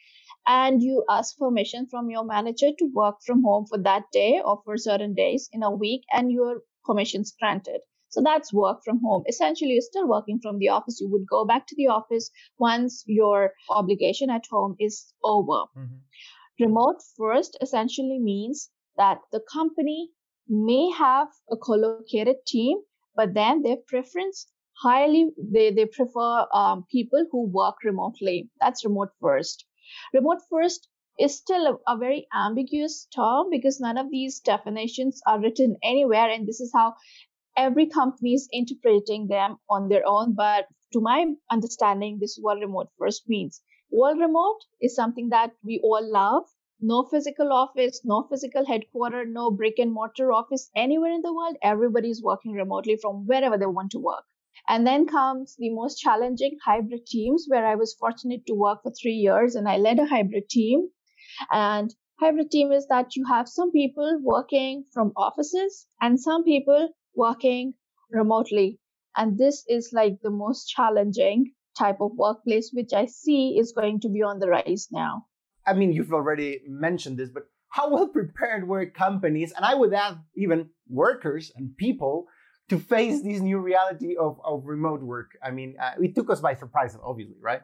and 0.46 0.82
you 0.82 1.04
ask 1.10 1.36
permission 1.36 1.86
from 1.90 2.08
your 2.08 2.24
manager 2.24 2.70
to 2.78 2.90
work 2.94 3.16
from 3.26 3.42
home 3.42 3.66
for 3.66 3.78
that 3.82 4.04
day 4.12 4.40
or 4.42 4.62
for 4.64 4.78
certain 4.78 5.12
days 5.12 5.50
in 5.52 5.62
a 5.62 5.70
week, 5.70 6.02
and 6.10 6.32
your 6.32 6.62
permission 6.86 7.20
is 7.20 7.34
granted. 7.38 7.80
So 8.10 8.20
that's 8.22 8.52
work 8.52 8.82
from 8.84 9.00
home. 9.00 9.22
Essentially, 9.28 9.72
you're 9.72 9.82
still 9.82 10.08
working 10.08 10.40
from 10.42 10.58
the 10.58 10.68
office. 10.68 11.00
You 11.00 11.08
would 11.10 11.26
go 11.28 11.44
back 11.44 11.66
to 11.68 11.76
the 11.76 11.88
office 11.88 12.30
once 12.58 13.04
your 13.06 13.52
obligation 13.70 14.30
at 14.30 14.44
home 14.50 14.76
is 14.78 15.12
over. 15.24 15.64
Mm-hmm. 15.76 15.96
Remote 16.60 16.96
first 17.16 17.56
essentially 17.62 18.18
means 18.18 18.70
that 18.96 19.18
the 19.32 19.40
company 19.52 20.10
may 20.48 20.90
have 20.90 21.28
a 21.50 21.56
collocated 21.56 22.36
team, 22.46 22.78
but 23.14 23.34
then 23.34 23.62
their 23.62 23.78
preference 23.86 24.46
highly 24.82 25.30
they, 25.38 25.70
they 25.70 25.86
prefer 25.86 26.46
um, 26.52 26.84
people 26.90 27.26
who 27.30 27.46
work 27.46 27.76
remotely. 27.84 28.50
That's 28.60 28.84
remote 28.84 29.10
first. 29.20 29.64
Remote 30.12 30.38
first 30.50 30.88
is 31.18 31.36
still 31.36 31.66
a, 31.66 31.94
a, 31.94 31.98
very 31.98 32.26
ambiguous 32.34 33.06
term 33.14 33.48
because 33.50 33.80
none 33.80 33.98
of 33.98 34.10
these 34.10 34.40
definitions 34.40 35.20
are 35.26 35.40
written 35.40 35.76
anywhere 35.82 36.30
and 36.30 36.46
this 36.46 36.60
is 36.60 36.72
how 36.74 36.94
every 37.56 37.86
company 37.86 38.34
is 38.34 38.48
interpreting 38.52 39.28
them 39.28 39.56
on 39.68 39.88
their 39.88 40.02
own. 40.06 40.34
But 40.34 40.66
to 40.92 41.00
my 41.00 41.34
understanding, 41.50 42.18
this 42.20 42.32
is 42.32 42.40
what 42.42 42.58
remote 42.58 42.88
first 42.98 43.28
means. 43.28 43.62
All 43.92 44.14
remote 44.16 44.60
is 44.80 44.94
something 44.94 45.30
that 45.30 45.52
we 45.64 45.80
all 45.82 46.02
love. 46.02 46.44
No 46.80 47.04
physical 47.10 47.52
office, 47.52 48.00
no 48.04 48.26
physical 48.30 48.64
headquarters, 48.64 49.26
no 49.30 49.50
brick 49.50 49.78
and 49.78 49.92
mortar 49.92 50.32
office 50.32 50.70
anywhere 50.74 51.12
in 51.12 51.22
the 51.22 51.34
world. 51.34 51.56
Everybody 51.62 52.10
is 52.10 52.22
working 52.22 52.52
remotely 52.52 52.96
from 52.96 53.26
wherever 53.26 53.58
they 53.58 53.66
want 53.66 53.90
to 53.92 53.98
work. 53.98 54.24
And 54.68 54.86
then 54.86 55.06
comes 55.06 55.56
the 55.58 55.70
most 55.70 55.96
challenging 55.96 56.56
hybrid 56.64 57.06
teams, 57.06 57.46
where 57.48 57.66
I 57.66 57.74
was 57.74 57.94
fortunate 57.94 58.46
to 58.46 58.54
work 58.54 58.82
for 58.82 58.92
three 58.92 59.14
years 59.14 59.54
and 59.54 59.68
I 59.68 59.76
led 59.76 59.98
a 59.98 60.06
hybrid 60.06 60.48
team. 60.48 60.88
And 61.52 61.94
hybrid 62.18 62.50
team 62.50 62.72
is 62.72 62.86
that 62.88 63.16
you 63.16 63.24
have 63.26 63.48
some 63.48 63.72
people 63.72 64.18
working 64.22 64.84
from 64.92 65.12
offices 65.16 65.86
and 66.00 66.20
some 66.20 66.44
people 66.44 66.90
working 67.14 67.74
remotely. 68.10 68.78
And 69.16 69.38
this 69.38 69.64
is 69.68 69.90
like 69.92 70.18
the 70.22 70.30
most 70.30 70.66
challenging 70.68 71.52
type 71.78 72.00
of 72.00 72.12
workplace, 72.16 72.70
which 72.72 72.92
I 72.92 73.06
see 73.06 73.56
is 73.58 73.72
going 73.72 74.00
to 74.00 74.08
be 74.08 74.22
on 74.22 74.38
the 74.38 74.48
rise 74.48 74.88
now. 74.90 75.26
I 75.66 75.74
mean, 75.74 75.92
you've 75.92 76.12
already 76.12 76.60
mentioned 76.66 77.18
this, 77.18 77.30
but 77.30 77.44
how 77.68 77.92
well 77.92 78.08
prepared 78.08 78.66
were 78.66 78.86
companies, 78.86 79.52
and 79.52 79.64
I 79.64 79.74
would 79.74 79.94
add 79.94 80.18
even 80.34 80.70
workers 80.88 81.52
and 81.54 81.76
people, 81.76 82.26
to 82.70 82.78
face 82.78 83.22
this 83.22 83.40
new 83.40 83.58
reality 83.58 84.16
of, 84.16 84.40
of 84.44 84.64
remote 84.64 85.02
work? 85.02 85.32
I 85.42 85.50
mean, 85.50 85.76
uh, 85.80 85.92
it 86.00 86.14
took 86.14 86.30
us 86.30 86.40
by 86.40 86.54
surprise, 86.54 86.96
obviously, 87.02 87.36
right? 87.40 87.62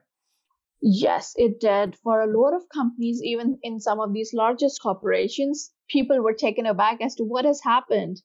Yes, 0.83 1.33
it 1.37 1.59
did. 1.61 1.97
For 2.03 2.21
a 2.21 2.26
lot 2.26 2.55
of 2.55 2.69
companies, 2.73 3.21
even 3.23 3.59
in 3.62 3.81
some 3.81 3.99
of 4.00 4.12
these 4.12 4.33
largest 4.35 4.83
corporations, 4.83 5.73
people 5.88 6.21
were 6.23 6.35
taken 6.35 6.67
aback 6.67 7.00
as 7.00 7.15
to 7.15 7.25
what 7.25 7.45
has 7.45 7.61
happened. 7.62 8.21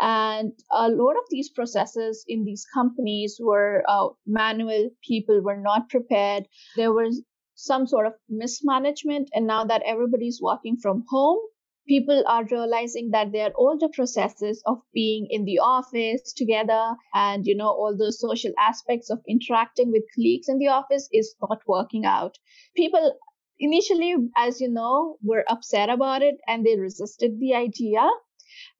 And 0.00 0.52
a 0.72 0.88
lot 0.88 1.16
of 1.16 1.24
these 1.30 1.50
processes 1.50 2.24
in 2.26 2.44
these 2.44 2.66
companies 2.72 3.38
were 3.40 3.84
uh, 3.88 4.08
manual, 4.26 4.90
people 5.06 5.42
were 5.42 5.60
not 5.60 5.90
prepared. 5.90 6.46
There 6.76 6.92
was 6.92 7.22
some 7.54 7.86
sort 7.86 8.06
of 8.06 8.14
mismanagement. 8.28 9.28
And 9.34 9.46
now 9.46 9.64
that 9.64 9.82
everybody's 9.84 10.40
working 10.42 10.78
from 10.80 11.04
home, 11.08 11.38
people 11.86 12.22
are 12.26 12.44
realizing 12.44 13.10
that 13.10 13.32
their 13.32 13.50
older 13.56 13.88
processes 13.92 14.62
of 14.66 14.78
being 14.94 15.26
in 15.28 15.44
the 15.44 15.58
office 15.58 16.32
together 16.32 16.94
and 17.14 17.46
you 17.46 17.56
know 17.56 17.68
all 17.68 17.96
the 17.96 18.12
social 18.12 18.52
aspects 18.58 19.10
of 19.10 19.18
interacting 19.26 19.90
with 19.90 20.04
colleagues 20.14 20.48
in 20.48 20.58
the 20.58 20.68
office 20.68 21.08
is 21.12 21.34
not 21.42 21.58
working 21.66 22.04
out 22.04 22.38
people 22.76 23.18
initially 23.58 24.14
as 24.36 24.60
you 24.60 24.70
know 24.70 25.16
were 25.22 25.44
upset 25.48 25.88
about 25.90 26.22
it 26.22 26.36
and 26.46 26.64
they 26.64 26.78
resisted 26.78 27.40
the 27.40 27.54
idea 27.54 28.08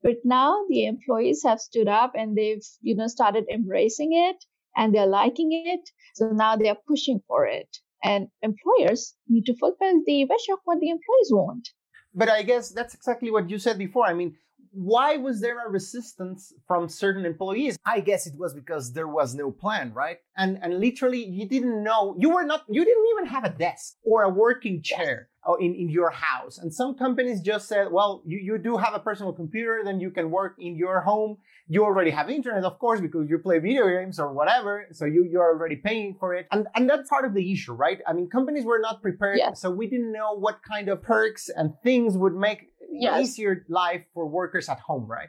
but 0.02 0.16
now 0.24 0.64
the 0.68 0.86
employees 0.86 1.42
have 1.44 1.60
stood 1.60 1.88
up 1.88 2.12
and 2.14 2.36
they've 2.36 2.64
you 2.80 2.94
know 2.94 3.06
started 3.06 3.44
embracing 3.52 4.12
it 4.12 4.36
and 4.76 4.94
they're 4.94 5.06
liking 5.06 5.50
it 5.52 5.90
so 6.14 6.30
now 6.30 6.56
they're 6.56 6.82
pushing 6.86 7.20
for 7.26 7.46
it 7.46 7.78
and 8.02 8.28
employers 8.42 9.14
need 9.28 9.44
to 9.44 9.56
fulfill 9.56 10.00
the 10.06 10.24
wish 10.24 10.48
of 10.52 10.58
what 10.64 10.80
the 10.80 10.90
employees 10.90 11.30
want 11.30 11.68
but 12.14 12.28
I 12.28 12.42
guess 12.42 12.70
that's 12.70 12.94
exactly 12.94 13.30
what 13.30 13.48
you 13.48 13.58
said 13.58 13.78
before. 13.78 14.06
I 14.06 14.14
mean, 14.14 14.36
why 14.72 15.16
was 15.16 15.40
there 15.40 15.66
a 15.66 15.70
resistance 15.70 16.52
from 16.66 16.88
certain 16.88 17.24
employees? 17.24 17.76
I 17.84 18.00
guess 18.00 18.26
it 18.26 18.34
was 18.38 18.54
because 18.54 18.92
there 18.92 19.08
was 19.08 19.34
no 19.34 19.50
plan, 19.50 19.92
right? 19.92 20.18
And 20.36 20.58
and 20.62 20.78
literally 20.78 21.24
you 21.24 21.48
didn't 21.48 21.82
know 21.82 22.16
you 22.18 22.30
were 22.30 22.44
not 22.44 22.64
you 22.68 22.84
didn't 22.84 23.06
even 23.12 23.26
have 23.26 23.44
a 23.44 23.50
desk 23.50 23.96
or 24.04 24.22
a 24.22 24.28
working 24.28 24.82
chair 24.82 25.28
in, 25.58 25.74
in 25.74 25.88
your 25.88 26.10
house. 26.10 26.58
And 26.58 26.72
some 26.72 26.94
companies 26.94 27.40
just 27.40 27.68
said, 27.68 27.88
well, 27.90 28.22
you, 28.26 28.38
you 28.38 28.58
do 28.58 28.76
have 28.76 28.94
a 28.94 28.98
personal 28.98 29.32
computer, 29.32 29.80
then 29.84 30.00
you 30.00 30.10
can 30.10 30.30
work 30.30 30.56
in 30.58 30.76
your 30.76 31.00
home. 31.00 31.38
You 31.66 31.84
already 31.84 32.10
have 32.10 32.28
internet, 32.28 32.64
of 32.64 32.78
course, 32.78 33.00
because 33.00 33.28
you 33.28 33.38
play 33.38 33.58
video 33.58 33.88
games 33.88 34.18
or 34.18 34.32
whatever. 34.32 34.86
So 34.92 35.04
you, 35.04 35.26
you're 35.30 35.44
already 35.54 35.76
paying 35.76 36.16
for 36.18 36.34
it. 36.34 36.46
And, 36.50 36.66
and 36.74 36.90
that's 36.90 37.08
part 37.08 37.24
of 37.24 37.32
the 37.32 37.52
issue, 37.52 37.72
right? 37.72 38.00
I 38.06 38.12
mean, 38.12 38.28
companies 38.28 38.64
were 38.64 38.80
not 38.80 39.02
prepared. 39.02 39.38
Yes. 39.38 39.60
So 39.60 39.70
we 39.70 39.88
didn't 39.88 40.12
know 40.12 40.34
what 40.36 40.60
kind 40.68 40.88
of 40.88 41.02
perks 41.02 41.48
and 41.48 41.72
things 41.82 42.16
would 42.16 42.34
make 42.34 42.68
yes. 42.90 43.22
easier 43.22 43.64
life 43.68 44.02
for 44.12 44.26
workers 44.26 44.68
at 44.68 44.80
home, 44.80 45.06
right? 45.06 45.28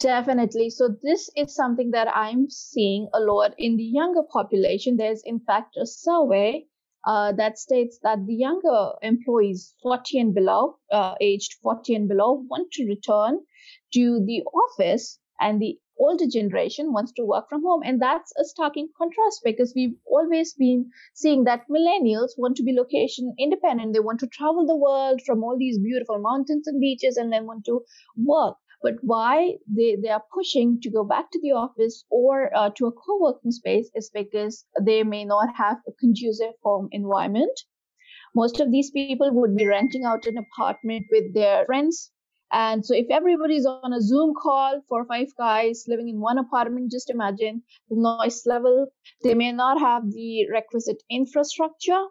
Definitely. 0.00 0.70
So 0.70 0.88
this 1.00 1.30
is 1.36 1.54
something 1.54 1.92
that 1.92 2.08
I'm 2.12 2.50
seeing 2.50 3.08
a 3.14 3.20
lot 3.20 3.54
in 3.56 3.76
the 3.76 3.84
younger 3.84 4.22
population. 4.32 4.96
There's 4.96 5.22
in 5.24 5.38
fact 5.38 5.76
a 5.76 5.86
survey 5.86 6.64
uh, 7.04 7.32
that 7.32 7.58
states 7.58 7.98
that 8.02 8.26
the 8.26 8.34
younger 8.34 8.92
employees 9.02 9.74
40 9.82 10.18
and 10.20 10.34
below, 10.34 10.78
uh, 10.90 11.14
aged 11.20 11.54
40 11.62 11.94
and 11.94 12.08
below, 12.08 12.44
want 12.48 12.70
to 12.72 12.86
return 12.86 13.40
to 13.94 14.24
the 14.24 14.42
office 14.42 15.18
and 15.40 15.60
the 15.60 15.78
older 15.98 16.26
generation 16.26 16.92
wants 16.92 17.12
to 17.12 17.24
work 17.24 17.48
from 17.48 17.62
home. 17.62 17.82
And 17.84 18.00
that's 18.00 18.32
a 18.36 18.44
starking 18.44 18.86
contrast 18.96 19.40
because 19.44 19.72
we've 19.74 19.96
always 20.06 20.54
been 20.54 20.90
seeing 21.14 21.44
that 21.44 21.68
millennials 21.68 22.30
want 22.36 22.56
to 22.56 22.62
be 22.62 22.72
location 22.72 23.34
independent. 23.38 23.92
They 23.92 24.00
want 24.00 24.20
to 24.20 24.26
travel 24.26 24.66
the 24.66 24.76
world 24.76 25.20
from 25.26 25.44
all 25.44 25.56
these 25.58 25.78
beautiful 25.78 26.18
mountains 26.18 26.66
and 26.66 26.80
beaches 26.80 27.16
and 27.16 27.32
then 27.32 27.46
want 27.46 27.64
to 27.66 27.82
work 28.16 28.56
but 28.82 28.94
why 29.02 29.54
they, 29.66 29.96
they 29.96 30.08
are 30.08 30.24
pushing 30.34 30.80
to 30.80 30.90
go 30.90 31.04
back 31.04 31.30
to 31.30 31.40
the 31.40 31.52
office 31.52 32.04
or 32.10 32.54
uh, 32.56 32.70
to 32.76 32.86
a 32.86 32.92
co-working 32.92 33.52
space 33.52 33.90
is 33.94 34.10
because 34.12 34.64
they 34.80 35.02
may 35.02 35.24
not 35.24 35.54
have 35.56 35.78
a 35.88 35.92
conducive 35.92 36.54
home 36.62 36.88
environment. 36.92 37.60
Most 38.34 38.60
of 38.60 38.70
these 38.70 38.90
people 38.90 39.30
would 39.32 39.56
be 39.56 39.66
renting 39.66 40.04
out 40.04 40.26
an 40.26 40.36
apartment 40.38 41.06
with 41.10 41.34
their 41.34 41.64
friends. 41.66 42.10
And 42.50 42.84
so 42.84 42.94
if 42.94 43.06
everybody's 43.10 43.66
on 43.66 43.92
a 43.92 44.00
Zoom 44.00 44.34
call, 44.34 44.82
four 44.88 45.02
or 45.02 45.06
five 45.06 45.28
guys 45.38 45.84
living 45.88 46.08
in 46.08 46.20
one 46.20 46.38
apartment, 46.38 46.90
just 46.90 47.08
imagine 47.08 47.62
the 47.88 47.96
noise 47.96 48.42
level. 48.44 48.88
They 49.22 49.34
may 49.34 49.52
not 49.52 49.78
have 49.78 50.10
the 50.10 50.48
requisite 50.50 51.02
infrastructure 51.10 52.04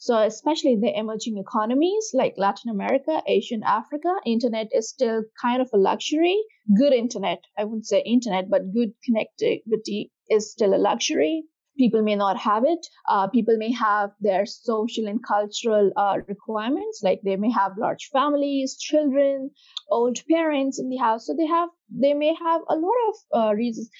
so, 0.00 0.16
especially 0.22 0.74
in 0.74 0.80
the 0.80 0.96
emerging 0.96 1.38
economies 1.38 2.12
like 2.14 2.34
Latin 2.38 2.70
America, 2.70 3.20
Asian 3.26 3.64
Africa, 3.64 4.14
internet 4.24 4.68
is 4.72 4.88
still 4.88 5.24
kind 5.42 5.60
of 5.60 5.68
a 5.74 5.76
luxury. 5.76 6.40
Good 6.78 6.92
internet, 6.92 7.42
I 7.58 7.64
wouldn't 7.64 7.86
say 7.86 8.02
internet, 8.02 8.48
but 8.48 8.72
good 8.72 8.92
connectivity 9.02 10.10
is 10.30 10.52
still 10.52 10.72
a 10.72 10.78
luxury. 10.78 11.46
People 11.76 12.02
may 12.02 12.14
not 12.14 12.36
have 12.36 12.64
it. 12.64 12.86
Uh, 13.08 13.26
people 13.28 13.56
may 13.56 13.72
have 13.72 14.10
their 14.20 14.46
social 14.46 15.08
and 15.08 15.20
cultural 15.24 15.90
uh, 15.96 16.18
requirements, 16.28 17.00
like 17.02 17.20
they 17.24 17.36
may 17.36 17.50
have 17.50 17.72
large 17.76 18.08
families, 18.12 18.76
children, 18.78 19.50
old 19.90 20.18
parents 20.30 20.78
in 20.78 20.90
the 20.90 20.96
house. 20.96 21.26
So 21.26 21.34
they 21.36 21.46
have, 21.46 21.70
they 21.90 22.14
may 22.14 22.34
have 22.34 22.60
a 22.68 22.76
lot 22.76 22.98
of 23.08 23.14
uh, 23.40 23.54
reasons 23.54 23.90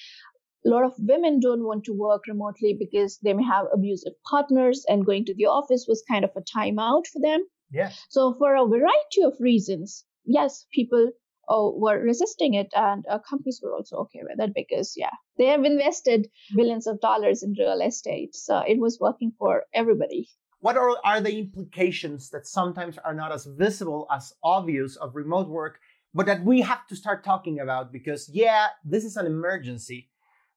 a 0.65 0.69
lot 0.69 0.83
of 0.83 0.93
women 0.97 1.39
don't 1.39 1.63
want 1.63 1.85
to 1.85 1.93
work 1.93 2.23
remotely 2.27 2.75
because 2.77 3.17
they 3.23 3.33
may 3.33 3.43
have 3.43 3.67
abusive 3.73 4.13
partners 4.29 4.85
and 4.87 5.05
going 5.05 5.25
to 5.25 5.35
the 5.35 5.45
office 5.45 5.85
was 5.87 6.03
kind 6.09 6.25
of 6.25 6.31
a 6.35 6.41
timeout 6.41 7.07
for 7.07 7.19
them. 7.21 7.45
Yeah. 7.71 7.91
So 8.09 8.33
for 8.33 8.55
a 8.55 8.67
variety 8.67 9.23
of 9.23 9.33
reasons, 9.39 10.05
yes, 10.25 10.65
people 10.73 11.11
oh, 11.47 11.77
were 11.77 11.99
resisting 11.99 12.53
it 12.55 12.67
and 12.75 13.05
uh, 13.09 13.19
companies 13.19 13.61
were 13.63 13.73
also 13.73 13.97
okay 13.97 14.19
with 14.23 14.39
it 14.39 14.53
because 14.53 14.93
yeah, 14.97 15.11
they 15.37 15.45
have 15.45 15.63
invested 15.63 16.27
billions 16.55 16.87
of 16.87 16.99
dollars 16.99 17.43
in 17.43 17.55
real 17.57 17.81
estate. 17.81 18.35
So 18.35 18.59
it 18.59 18.79
was 18.79 18.99
working 18.99 19.31
for 19.37 19.63
everybody. 19.73 20.29
What 20.61 20.75
are, 20.75 20.97
are 21.05 21.21
the 21.21 21.39
implications 21.39 22.29
that 22.31 22.45
sometimes 22.45 22.97
are 22.97 23.13
not 23.13 23.31
as 23.31 23.45
visible 23.45 24.07
as 24.11 24.33
obvious 24.43 24.97
of 24.97 25.15
remote 25.15 25.47
work, 25.47 25.79
but 26.13 26.25
that 26.25 26.43
we 26.43 26.61
have 26.61 26.85
to 26.87 26.97
start 26.97 27.23
talking 27.23 27.59
about 27.59 27.93
because 27.93 28.29
yeah, 28.33 28.67
this 28.83 29.05
is 29.05 29.15
an 29.15 29.25
emergency 29.25 30.08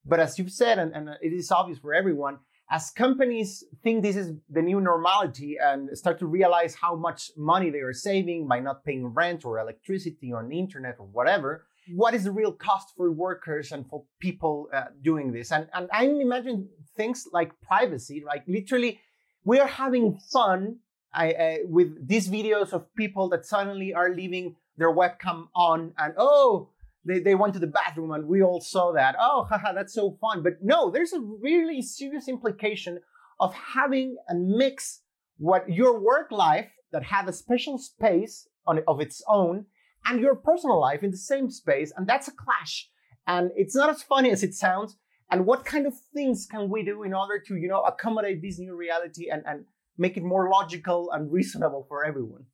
but 0.05 0.21
as 0.21 0.39
you've 0.39 0.51
said, 0.51 0.79
and, 0.79 0.93
and 0.93 1.09
it 1.21 1.33
is 1.33 1.51
obvious 1.51 1.79
for 1.79 1.95
everyone, 1.95 2.39
as 2.71 2.91
companies 2.91 3.65
think 3.83 4.03
this 4.03 4.17
is 4.17 4.33
the 4.49 4.63
new 4.63 4.81
normality 4.81 5.57
and 5.63 5.97
start 5.97 6.19
to 6.19 6.27
realize 6.27 6.75
how 6.75 6.97
much 6.97 7.31
money 7.37 7.71
they 7.71 7.81
are 7.81 7.93
saving 7.93 8.49
by 8.49 8.61
not 8.61 8.85
paying 8.85 9.07
rent 9.07 9.45
or 9.45 9.59
electricity 9.59 10.33
or 10.33 10.51
internet 10.51 10.97
or 10.99 11.07
whatever, 11.07 11.67
what 11.95 12.15
is 12.15 12.25
the 12.25 12.31
real 12.31 12.53
cost 12.53 12.95
for 12.97 13.11
workers 13.11 13.73
and 13.73 13.87
for 13.89 14.05
people 14.21 14.69
uh, 14.73 14.85
doing 15.03 15.33
this? 15.33 15.53
And, 15.53 15.69
and 15.75 15.89
I 15.93 16.07
imagine 16.07 16.69
things 16.97 17.27
like 17.33 17.53
privacy, 17.61 18.23
like 18.27 18.45
literally, 18.47 19.01
we 19.45 19.59
are 19.59 19.69
having 19.69 20.19
fun 20.33 20.79
I, 21.13 21.33
uh, 21.33 21.57
with 21.67 22.09
these 22.09 22.29
videos 22.29 22.73
of 22.73 22.95
people 22.95 23.29
that 23.31 23.45
suddenly 23.45 23.93
are 23.93 24.15
leaving 24.15 24.57
their 24.79 24.95
webcam 24.95 25.49
on 25.55 25.93
and, 25.99 26.15
oh, 26.17 26.71
they, 27.05 27.19
they 27.21 27.35
went 27.35 27.55
to 27.55 27.61
the 27.61 27.67
bathroom 27.67 28.13
and 28.13 28.27
we 28.27 28.43
all 28.43 28.61
saw 28.61 28.93
that. 28.93 29.17
Oh, 29.19 29.47
haha, 29.49 29.73
that's 29.73 29.95
so 29.95 30.17
fun. 30.21 30.43
But 30.43 30.55
no, 30.63 30.91
there's 30.91 31.13
a 31.13 31.21
really 31.21 31.83
serious 31.83 32.29
implication 32.29 33.01
of 33.41 33.55
having 33.55 34.17
a 34.29 34.35
mix 34.35 35.01
what 35.39 35.69
your 35.69 35.99
work 35.99 36.31
life 36.31 36.71
that 36.93 37.03
have 37.03 37.27
a 37.27 37.33
special 37.33 37.79
space 37.79 38.47
on 38.67 38.81
of 38.87 39.01
its 39.01 39.23
own 39.29 39.67
and 40.07 40.21
your 40.21 40.37
personal 40.37 40.81
life 40.81 41.03
in 41.03 41.11
the 41.11 41.17
same 41.17 41.51
space. 41.51 41.93
And 41.97 42.07
that's 42.07 42.29
a 42.29 42.33
clash. 42.33 42.89
And 43.27 43.51
it's 43.57 43.75
not 43.75 43.91
as 43.91 44.03
funny 44.03 44.31
as 44.31 44.43
it 44.43 44.55
sounds. 44.55 44.97
And 45.31 45.47
what 45.47 45.65
kind 45.65 45.87
of 45.87 45.95
things 46.15 46.47
can 46.49 46.69
we 46.69 46.85
do 46.85 47.03
in 47.03 47.15
order 47.15 47.43
to, 47.47 47.57
you 47.57 47.67
know, 47.67 47.81
accommodate 47.81 48.43
this 48.43 48.59
new 48.59 48.77
reality 48.77 49.31
and, 49.31 49.43
and 49.47 49.65
make 49.97 50.17
it 50.17 50.23
more 50.23 50.51
logical 50.51 51.11
and 51.13 51.33
reasonable 51.33 51.87
for 51.89 52.05
everyone? 52.05 52.45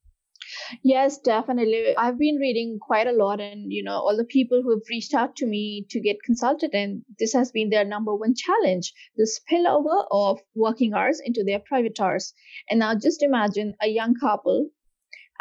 Yes, 0.83 1.19
definitely. 1.19 1.97
I've 1.97 2.19
been 2.19 2.37
reading 2.37 2.79
quite 2.81 3.07
a 3.07 3.13
lot, 3.13 3.41
and 3.41 3.73
you 3.73 3.83
know, 3.83 3.95
all 3.95 4.17
the 4.17 4.25
people 4.25 4.63
who 4.63 4.71
have 4.71 4.89
reached 4.91 5.15
out 5.15 5.37
to 5.37 5.47
me 5.47 5.87
to 5.91 6.01
get 6.01 6.23
consulted, 6.23 6.75
and 6.75 7.05
this 7.19 7.33
has 7.33 7.53
been 7.53 7.71
their 7.71 7.85
number 7.85 8.15
one 8.15 8.35
challenge 8.35 8.93
the 9.17 9.29
spillover 9.29 10.07
of 10.11 10.41
working 10.55 10.95
hours 10.95 11.21
into 11.25 11.45
their 11.45 11.61
private 11.61 12.01
hours. 12.01 12.35
And 12.71 12.81
now 12.81 12.95
just 12.95 13.23
imagine 13.23 13.75
a 13.81 13.89
young 13.89 14.15
couple 14.15 14.71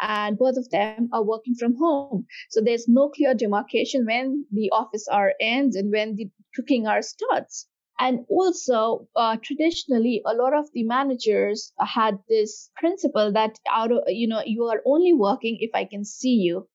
and 0.00 0.38
both 0.38 0.56
of 0.56 0.70
them 0.70 1.08
are 1.12 1.24
working 1.24 1.54
from 1.54 1.76
home. 1.76 2.26
So 2.50 2.60
there's 2.60 2.88
no 2.88 3.08
clear 3.08 3.34
demarcation 3.34 4.06
when 4.06 4.46
the 4.52 4.70
office 4.70 5.08
hour 5.10 5.34
ends 5.40 5.76
and 5.76 5.90
when 5.90 6.16
the 6.16 6.30
cooking 6.54 6.86
hour 6.86 7.02
starts. 7.02 7.66
And 8.00 8.24
also, 8.28 9.08
uh, 9.16 9.36
traditionally, 9.42 10.22
a 10.24 10.34
lot 10.34 10.54
of 10.54 10.70
the 10.72 10.84
managers 10.84 11.72
had 11.80 12.18
this 12.28 12.70
principle 12.76 13.32
that 13.32 13.58
out 13.68 13.90
of, 13.90 14.04
you 14.06 14.28
know, 14.28 14.42
you 14.44 14.64
are 14.66 14.82
only 14.86 15.12
working 15.12 15.58
if 15.60 15.70
I 15.74 15.84
can 15.84 16.04
see 16.04 16.34
you. 16.34 16.68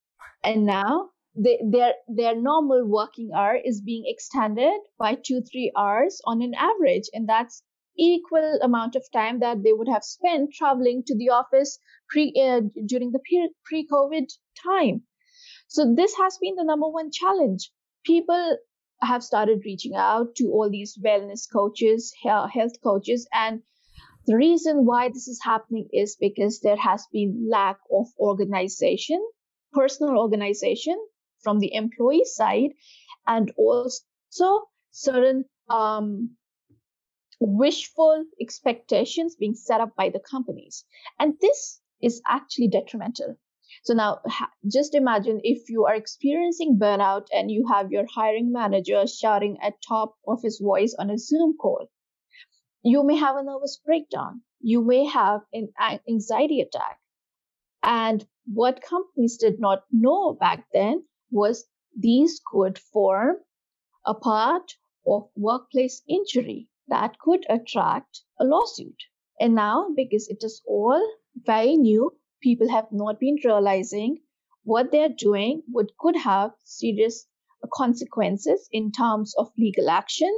And 0.44 0.66
now 0.66 1.12
they, 1.36 1.60
their 1.66 1.94
their 2.08 2.36
normal 2.36 2.86
working 2.86 3.32
hour 3.34 3.56
is 3.56 3.82
being 3.82 4.04
extended 4.06 4.80
by 5.00 5.16
two 5.16 5.42
three 5.42 5.72
hours 5.78 6.22
on 6.26 6.42
an 6.42 6.54
average. 6.56 7.10
And 7.14 7.28
that's 7.28 7.64
equal 7.98 8.60
amount 8.62 8.96
of 8.96 9.04
time 9.14 9.40
that 9.40 9.64
they 9.64 9.72
would 9.72 9.88
have 9.88 10.04
spent 10.04 10.54
traveling 10.54 11.04
to 11.08 11.16
the 11.18 11.30
office 11.30 11.80
pre 12.10 12.34
uh, 12.36 12.62
during 12.86 13.12
the 13.12 13.22
pre 13.66 13.88
covid 13.88 14.28
time. 14.62 15.04
So 15.68 15.94
this 15.96 16.14
has 16.18 16.38
been 16.42 16.56
the 16.56 16.64
number 16.64 16.88
one 16.90 17.12
challenge. 17.12 17.72
People 18.06 18.58
have 19.06 19.24
started 19.24 19.62
reaching 19.66 19.96
out 19.96 20.36
to 20.36 20.46
all 20.46 20.70
these 20.70 20.98
wellness 20.98 21.48
coaches 21.52 22.14
health 22.24 22.74
coaches 22.84 23.28
and 23.34 23.62
the 24.26 24.38
reason 24.38 24.86
why 24.86 25.10
this 25.10 25.28
is 25.28 25.42
happening 25.44 25.88
is 25.92 26.16
because 26.20 26.62
there 26.62 26.78
has 26.78 27.06
been 27.12 27.50
lack 27.50 27.78
of 27.92 28.08
organization 28.20 29.22
personal 29.74 30.18
organization 30.18 30.98
from 31.44 31.60
the 31.60 31.74
employee 31.74 32.26
side 32.26 32.72
and 33.28 33.52
also 33.58 34.68
certain 34.92 35.46
um, 35.70 36.36
wishful 37.40 38.24
expectations 38.42 39.36
being 39.36 39.56
set 39.56 39.82
up 39.82 39.96
by 39.96 40.10
the 40.10 40.20
companies. 40.20 40.86
And 41.20 41.34
this 41.42 41.82
is 42.02 42.22
actually 42.28 42.70
detrimental. 42.70 43.38
So 43.84 43.94
now 43.94 44.22
just 44.66 44.96
imagine 44.96 45.42
if 45.44 45.70
you 45.70 45.86
are 45.86 45.94
experiencing 45.96 46.80
burnout 46.80 47.28
and 47.34 47.52
you 47.52 47.68
have 47.68 47.92
your 47.92 48.06
hiring 48.14 48.52
manager 48.52 49.06
shouting 49.08 49.58
at 49.62 49.82
top 49.86 50.16
of 50.26 50.42
his 50.42 50.60
voice 50.60 50.96
on 50.98 51.10
a 51.10 51.18
Zoom 51.18 51.58
call. 51.58 51.88
You 52.82 53.04
may 53.04 53.16
have 53.18 53.36
a 53.36 53.44
nervous 53.44 53.80
breakdown. 53.86 54.42
You 54.62 54.82
may 54.82 55.06
have 55.06 55.42
an 55.54 55.74
anxiety 56.10 56.62
attack. 56.62 57.00
And 57.84 58.26
what 58.46 58.82
companies 58.82 59.38
did 59.38 59.60
not 59.60 59.84
know 59.92 60.34
back 60.34 60.66
then 60.72 61.04
was 61.30 61.66
these 61.98 62.42
could 62.46 62.80
form 62.80 63.36
a 64.06 64.14
part 64.14 64.78
of 65.06 65.30
workplace 65.36 66.02
injury 66.08 66.70
that 66.88 67.20
could 67.20 67.46
attract 67.50 68.22
a 68.40 68.46
lawsuit. 68.46 69.04
And 69.40 69.56
now, 69.56 69.90
because 69.94 70.30
it 70.30 70.42
is 70.42 70.62
all 70.66 71.06
very 71.36 71.76
new, 71.76 72.12
people 72.44 72.70
have 72.70 72.88
not 72.92 73.20
been 73.20 73.38
realizing 73.44 74.18
what 74.64 74.92
they're 74.92 75.16
doing 75.18 75.64
would 75.70 75.92
could 76.00 76.16
have 76.16 76.52
serious 76.64 77.26
consequences 77.74 78.68
in 78.72 78.92
terms 78.92 79.34
of 79.38 79.50
legal 79.58 79.90
action, 79.90 80.38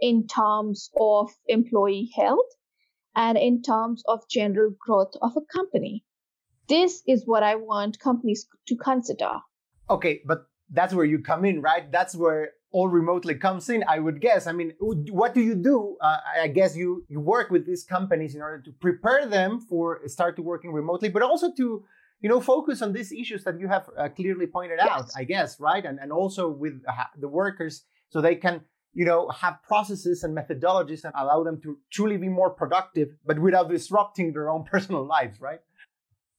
in 0.00 0.26
terms 0.26 0.90
of 1.00 1.30
employee 1.46 2.10
health, 2.14 2.50
and 3.16 3.38
in 3.38 3.62
terms 3.62 4.02
of 4.06 4.20
general 4.30 4.70
growth 4.78 5.14
of 5.22 5.32
a 5.36 5.40
company. 5.52 6.04
This 6.68 7.02
is 7.06 7.22
what 7.24 7.42
I 7.42 7.56
want 7.56 7.98
companies 7.98 8.46
to 8.66 8.76
consider. 8.76 9.30
Okay, 9.88 10.20
but 10.26 10.46
that's 10.70 10.92
where 10.92 11.06
you 11.06 11.20
come 11.20 11.44
in, 11.46 11.62
right? 11.62 11.90
That's 11.90 12.14
where 12.14 12.50
All 12.70 12.88
Remotely 12.88 13.34
comes 13.34 13.68
in. 13.70 13.82
I 13.88 13.98
would 13.98 14.20
guess. 14.20 14.46
I 14.46 14.52
mean, 14.52 14.74
what 14.78 15.34
do 15.34 15.40
you 15.40 15.54
do? 15.54 15.96
Uh, 16.00 16.18
I 16.42 16.48
guess 16.48 16.76
you 16.76 17.04
you 17.08 17.18
work 17.18 17.50
with 17.50 17.66
these 17.66 17.84
companies 17.84 18.34
in 18.34 18.42
order 18.42 18.60
to 18.62 18.72
prepare 18.72 19.26
them 19.26 19.60
for 19.60 20.00
start 20.06 20.36
to 20.36 20.42
working 20.42 20.72
remotely, 20.72 21.08
but 21.08 21.22
also 21.22 21.50
to 21.52 21.84
you 22.20 22.28
know 22.28 22.40
focus 22.40 22.82
on 22.82 22.92
these 22.92 23.10
issues 23.10 23.44
that 23.44 23.58
you 23.58 23.68
have 23.68 23.88
uh, 23.96 24.08
clearly 24.10 24.46
pointed 24.46 24.80
yes. 24.82 24.88
out. 24.90 25.10
I 25.16 25.24
guess, 25.24 25.58
right? 25.58 25.84
And 25.84 25.98
and 25.98 26.12
also 26.12 26.48
with 26.50 26.82
the 27.18 27.28
workers, 27.28 27.84
so 28.10 28.20
they 28.20 28.36
can 28.36 28.60
you 28.92 29.06
know 29.06 29.28
have 29.30 29.62
processes 29.62 30.22
and 30.22 30.36
methodologies 30.36 31.04
and 31.04 31.14
allow 31.16 31.42
them 31.44 31.60
to 31.62 31.78
truly 31.90 32.18
be 32.18 32.28
more 32.28 32.50
productive, 32.50 33.08
but 33.24 33.38
without 33.38 33.70
disrupting 33.70 34.32
their 34.34 34.50
own 34.50 34.64
personal 34.72 35.06
lives, 35.06 35.40
right? 35.40 35.60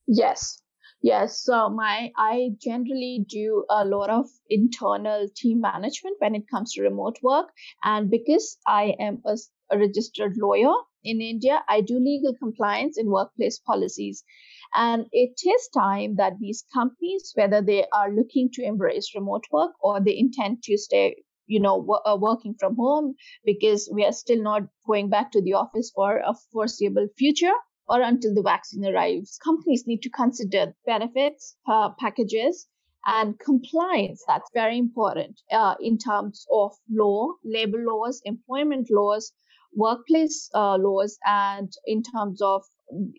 Yes, 0.05 0.61
Yes, 1.01 1.41
so 1.43 1.69
my 1.69 2.13
I 2.15 2.51
generally 2.57 3.25
do 3.27 3.65
a 3.69 3.83
lot 3.83 4.09
of 4.09 4.29
internal 4.49 5.27
team 5.35 5.59
management 5.59 6.15
when 6.19 6.35
it 6.35 6.47
comes 6.47 6.71
to 6.73 6.81
remote 6.83 7.17
work, 7.21 7.51
and 7.83 8.09
because 8.09 8.57
I 8.65 8.95
am 8.97 9.21
a, 9.25 9.37
a 9.71 9.77
registered 9.77 10.37
lawyer 10.37 10.73
in 11.03 11.19
India, 11.19 11.65
I 11.67 11.81
do 11.81 11.99
legal 11.99 12.33
compliance 12.33 12.97
in 12.97 13.11
workplace 13.11 13.59
policies. 13.59 14.23
And 14.73 15.07
it 15.11 15.33
is 15.45 15.67
time 15.73 16.15
that 16.15 16.39
these 16.39 16.63
companies, 16.73 17.33
whether 17.35 17.61
they 17.61 17.85
are 17.91 18.09
looking 18.15 18.49
to 18.53 18.63
embrace 18.63 19.13
remote 19.13 19.43
work 19.51 19.73
or 19.81 19.99
they 19.99 20.17
intend 20.17 20.63
to 20.63 20.77
stay, 20.77 21.23
you 21.45 21.59
know, 21.59 21.85
uh, 22.05 22.15
working 22.15 22.55
from 22.57 22.77
home 22.77 23.15
because 23.43 23.89
we 23.93 24.05
are 24.05 24.13
still 24.13 24.41
not 24.41 24.63
going 24.87 25.09
back 25.09 25.33
to 25.33 25.41
the 25.41 25.55
office 25.55 25.91
for 25.93 26.19
a 26.19 26.33
foreseeable 26.53 27.09
future, 27.17 27.51
or 27.89 28.01
until 28.01 28.33
the 28.33 28.43
vaccine 28.43 28.85
arrives. 28.85 29.39
Companies 29.43 29.85
need 29.87 30.03
to 30.03 30.09
consider 30.09 30.75
benefits, 30.85 31.55
uh, 31.67 31.89
packages, 31.99 32.67
and 33.05 33.39
compliance. 33.39 34.23
That's 34.27 34.49
very 34.53 34.77
important 34.77 35.41
uh, 35.51 35.75
in 35.81 35.97
terms 35.97 36.45
of 36.51 36.73
law, 36.89 37.33
labor 37.43 37.79
laws, 37.83 38.21
employment 38.25 38.89
laws, 38.91 39.31
workplace 39.73 40.49
uh, 40.53 40.77
laws, 40.77 41.17
and 41.25 41.71
in 41.85 42.03
terms 42.03 42.41
of 42.41 42.63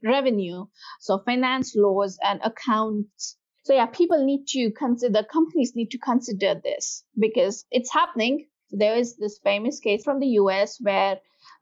revenue, 0.04 0.66
so 1.00 1.18
finance 1.24 1.74
laws 1.76 2.18
and 2.22 2.40
accounts. 2.44 3.36
So 3.64 3.74
yeah, 3.74 3.86
people 3.86 4.24
need 4.24 4.46
to 4.48 4.70
consider, 4.72 5.22
companies 5.22 5.72
need 5.74 5.90
to 5.90 5.98
consider 5.98 6.60
this 6.62 7.04
because 7.18 7.64
it's 7.70 7.92
happening. 7.92 8.46
There 8.70 8.96
is 8.96 9.16
this 9.16 9.38
famous 9.42 9.80
case 9.80 10.04
from 10.04 10.20
the 10.20 10.26
US 10.42 10.78
where 10.80 11.18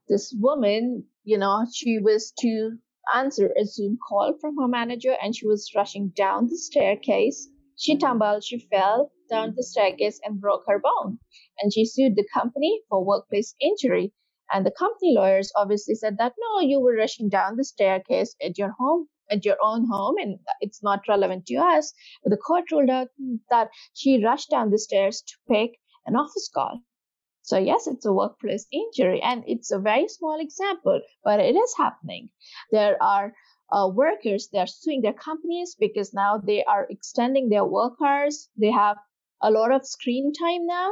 this 0.08 0.34
woman, 0.38 1.04
you 1.24 1.38
know, 1.38 1.66
she 1.72 1.98
was 1.98 2.32
to 2.40 2.78
answer 3.14 3.52
a 3.56 3.64
Zoom 3.64 3.98
call 4.08 4.34
from 4.40 4.56
her 4.56 4.68
manager 4.68 5.16
and 5.22 5.34
she 5.34 5.46
was 5.46 5.72
rushing 5.74 6.08
down 6.16 6.48
the 6.48 6.56
staircase. 6.56 7.48
She 7.76 7.96
tumbled, 7.96 8.44
she 8.44 8.58
fell 8.58 9.12
down 9.30 9.54
the 9.56 9.62
staircase 9.62 10.20
and 10.24 10.40
broke 10.40 10.64
her 10.66 10.78
bone. 10.78 11.18
And 11.60 11.72
she 11.72 11.84
sued 11.84 12.16
the 12.16 12.26
company 12.32 12.82
for 12.88 13.04
workplace 13.04 13.54
injury. 13.60 14.12
And 14.52 14.64
the 14.64 14.70
company 14.70 15.14
lawyers 15.14 15.52
obviously 15.56 15.94
said 15.94 16.16
that 16.18 16.34
no, 16.38 16.60
you 16.60 16.80
were 16.80 16.96
rushing 16.96 17.28
down 17.28 17.56
the 17.56 17.64
staircase 17.64 18.34
at 18.42 18.56
your 18.56 18.74
home, 18.78 19.08
at 19.30 19.44
your 19.44 19.58
own 19.62 19.86
home, 19.90 20.16
and 20.18 20.38
it's 20.60 20.82
not 20.82 21.06
relevant 21.06 21.46
to 21.46 21.56
us. 21.56 21.92
But 22.22 22.30
the 22.30 22.38
court 22.38 22.70
ruled 22.70 22.90
out 22.90 23.08
that 23.50 23.68
she 23.92 24.24
rushed 24.24 24.50
down 24.50 24.70
the 24.70 24.78
stairs 24.78 25.22
to 25.22 25.34
pick 25.52 25.78
an 26.06 26.16
office 26.16 26.50
call. 26.52 26.80
So 27.48 27.56
yes, 27.56 27.86
it's 27.86 28.04
a 28.04 28.12
workplace 28.12 28.66
injury 28.70 29.22
and 29.22 29.42
it's 29.46 29.70
a 29.70 29.78
very 29.78 30.06
small 30.08 30.38
example, 30.38 31.00
but 31.24 31.40
it 31.40 31.56
is 31.56 31.74
happening. 31.78 32.28
There 32.70 33.02
are 33.02 33.32
uh, 33.72 33.88
workers, 33.88 34.50
they're 34.52 34.66
suing 34.66 35.00
their 35.00 35.14
companies 35.14 35.74
because 35.80 36.12
now 36.12 36.36
they 36.36 36.62
are 36.64 36.86
extending 36.90 37.48
their 37.48 37.64
work 37.64 37.94
hours. 38.04 38.50
They 38.58 38.70
have 38.70 38.98
a 39.40 39.50
lot 39.50 39.72
of 39.72 39.86
screen 39.86 40.34
time 40.34 40.66
now 40.66 40.90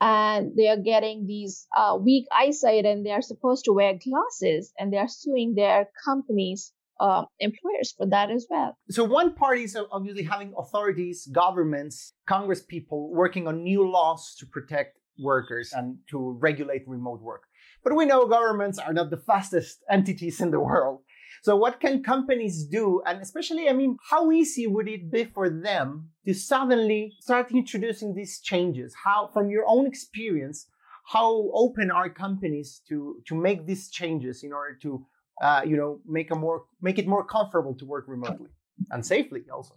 and 0.00 0.52
they 0.56 0.68
are 0.68 0.76
getting 0.76 1.26
these 1.26 1.66
uh, 1.76 1.98
weak 2.00 2.26
eyesight 2.30 2.84
and 2.84 3.04
they 3.04 3.10
are 3.10 3.22
supposed 3.22 3.64
to 3.64 3.72
wear 3.72 3.94
glasses 3.94 4.72
and 4.78 4.92
they 4.92 4.98
are 4.98 5.08
suing 5.08 5.56
their 5.56 5.88
companies 6.04 6.72
uh, 7.00 7.24
employers 7.40 7.94
for 7.96 8.06
that 8.06 8.30
as 8.30 8.46
well. 8.48 8.78
So 8.90 9.02
one 9.02 9.34
party 9.34 9.64
is 9.64 9.76
obviously 9.90 10.22
having 10.22 10.54
authorities, 10.56 11.28
governments, 11.32 12.12
Congress 12.26 12.62
people 12.62 13.10
working 13.12 13.48
on 13.48 13.64
new 13.64 13.90
laws 13.90 14.36
to 14.38 14.46
protect 14.46 14.98
workers 15.18 15.72
and 15.72 15.98
to 16.10 16.38
regulate 16.40 16.86
remote 16.86 17.20
work. 17.20 17.42
But 17.84 17.96
we 17.96 18.06
know 18.06 18.26
governments 18.26 18.78
are 18.78 18.92
not 18.92 19.10
the 19.10 19.16
fastest 19.16 19.82
entities 19.90 20.40
in 20.40 20.50
the 20.50 20.60
world. 20.60 21.00
So 21.42 21.56
what 21.56 21.80
can 21.80 22.02
companies 22.02 22.64
do? 22.64 23.00
And 23.06 23.20
especially, 23.22 23.68
I 23.68 23.72
mean, 23.72 23.96
how 24.10 24.32
easy 24.32 24.66
would 24.66 24.88
it 24.88 25.10
be 25.10 25.24
for 25.24 25.48
them 25.48 26.10
to 26.26 26.34
suddenly 26.34 27.14
start 27.20 27.52
introducing 27.52 28.14
these 28.14 28.40
changes? 28.40 28.94
How, 29.04 29.30
from 29.32 29.50
your 29.50 29.64
own 29.66 29.86
experience, 29.86 30.66
how 31.12 31.50
open 31.54 31.90
are 31.90 32.10
companies 32.10 32.82
to, 32.88 33.22
to 33.28 33.34
make 33.34 33.66
these 33.66 33.88
changes 33.90 34.42
in 34.42 34.52
order 34.52 34.76
to, 34.82 35.06
uh, 35.40 35.62
you 35.64 35.76
know, 35.76 36.00
make 36.06 36.30
a 36.30 36.34
more, 36.34 36.64
make 36.82 36.98
it 36.98 37.06
more 37.06 37.24
comfortable 37.24 37.74
to 37.76 37.84
work 37.86 38.06
remotely? 38.08 38.50
And 38.90 39.04
safely 39.04 39.44
also. 39.52 39.74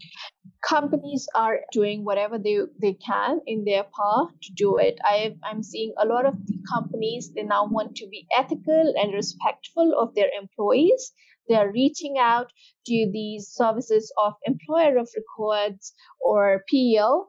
Companies 0.64 1.28
are 1.36 1.62
doing 1.72 2.04
whatever 2.04 2.38
they, 2.38 2.60
they 2.82 2.94
can 2.94 3.42
in 3.46 3.64
their 3.66 3.84
power 3.84 4.28
to 4.42 4.54
do 4.54 4.78
it. 4.78 5.00
I, 5.04 5.36
i'm 5.44 5.64
seeing 5.64 5.94
a 5.98 6.06
lot 6.06 6.26
of 6.26 6.36
the 6.46 6.58
companies 6.72 7.32
they 7.36 7.44
now 7.44 7.66
want 7.68 7.96
to 7.98 8.08
be 8.08 8.28
ethical 8.38 8.94
and 8.98 9.14
respectful 9.14 9.94
of 10.00 10.16
their 10.16 10.30
employees. 10.40 11.14
They 11.50 11.56
are 11.56 11.72
reaching 11.72 12.18
out 12.20 12.52
to 12.86 13.10
these 13.12 13.50
services 13.50 14.14
of 14.24 14.34
employer 14.46 14.98
of 14.98 15.10
records 15.16 15.94
or 16.20 16.64
PEO 16.70 17.28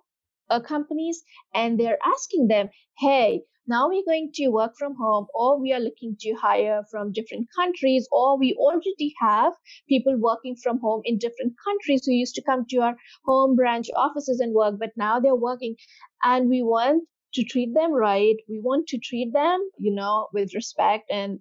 uh, 0.51 0.61
companies 0.61 1.23
and 1.55 1.79
they're 1.79 1.99
asking 2.05 2.49
them 2.49 2.69
hey 2.99 3.43
now 3.67 3.89
we're 3.89 4.05
going 4.05 4.31
to 4.35 4.49
work 4.49 4.73
from 4.77 4.95
home 4.97 5.27
or 5.35 5.61
we 5.61 5.73
are 5.73 5.81
looking 5.81 6.17
to 6.21 6.35
hire 6.35 6.83
from 6.91 7.13
different 7.13 7.47
countries 7.55 8.09
or 8.11 8.37
we 8.39 8.55
already 8.59 9.15
have 9.21 9.53
people 9.89 10.17
working 10.19 10.57
from 10.61 10.81
home 10.81 11.03
in 11.05 11.19
different 11.19 11.55
countries 11.65 12.05
who 12.05 12.13
used 12.13 12.35
to 12.35 12.43
come 12.43 12.65
to 12.69 12.79
our 12.79 12.97
home 13.25 13.55
branch 13.55 13.89
offices 13.97 14.41
and 14.41 14.53
work 14.55 14.75
but 14.81 14.91
now 14.97 15.21
they're 15.21 15.37
working. 15.37 15.77
And 16.25 16.49
we 16.49 16.63
want 16.63 17.05
to 17.35 17.45
treat 17.45 17.73
them 17.73 17.93
right. 17.93 18.37
We 18.49 18.61
want 18.61 18.89
to 18.89 18.99
treat 18.99 19.33
them 19.33 19.61
you 19.79 19.95
know 19.95 20.29
with 20.33 20.55
respect 20.55 21.11
and 21.11 21.39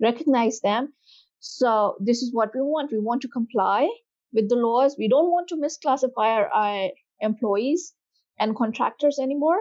recognize 0.00 0.60
them. 0.60 0.92
So 1.40 1.96
this 2.00 2.22
is 2.22 2.32
what 2.32 2.54
we 2.54 2.60
want. 2.60 2.92
We 2.92 3.00
want 3.00 3.22
to 3.22 3.28
comply 3.28 3.88
with 4.32 4.48
the 4.48 4.56
laws. 4.56 4.96
We 4.98 5.08
don't 5.08 5.30
want 5.30 5.48
to 5.48 5.56
misclassify 5.56 6.28
our, 6.28 6.48
our 6.48 6.90
employees 7.20 7.94
and 8.38 8.56
contractors 8.56 9.18
anymore. 9.18 9.58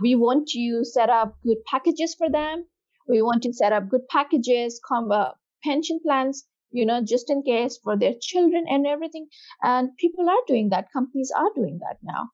We 0.00 0.14
want 0.14 0.48
to 0.48 0.84
set 0.84 1.10
up 1.10 1.36
good 1.44 1.64
packages 1.66 2.14
for 2.14 2.30
them. 2.30 2.66
We 3.08 3.20
want 3.22 3.42
to 3.42 3.52
set 3.52 3.72
up 3.72 3.88
good 3.88 4.08
packages, 4.08 4.80
uh, 4.90 5.32
pension 5.62 6.00
plans, 6.00 6.46
you 6.70 6.86
know, 6.86 7.02
just 7.02 7.30
in 7.30 7.42
case 7.42 7.78
for 7.82 7.96
their 7.96 8.14
children 8.20 8.64
and 8.68 8.86
everything. 8.86 9.28
And 9.62 9.96
people 9.98 10.28
are 10.28 10.44
doing 10.46 10.70
that. 10.70 10.92
Companies 10.92 11.32
are 11.36 11.50
doing 11.54 11.78
that 11.80 11.98
now. 12.02 12.30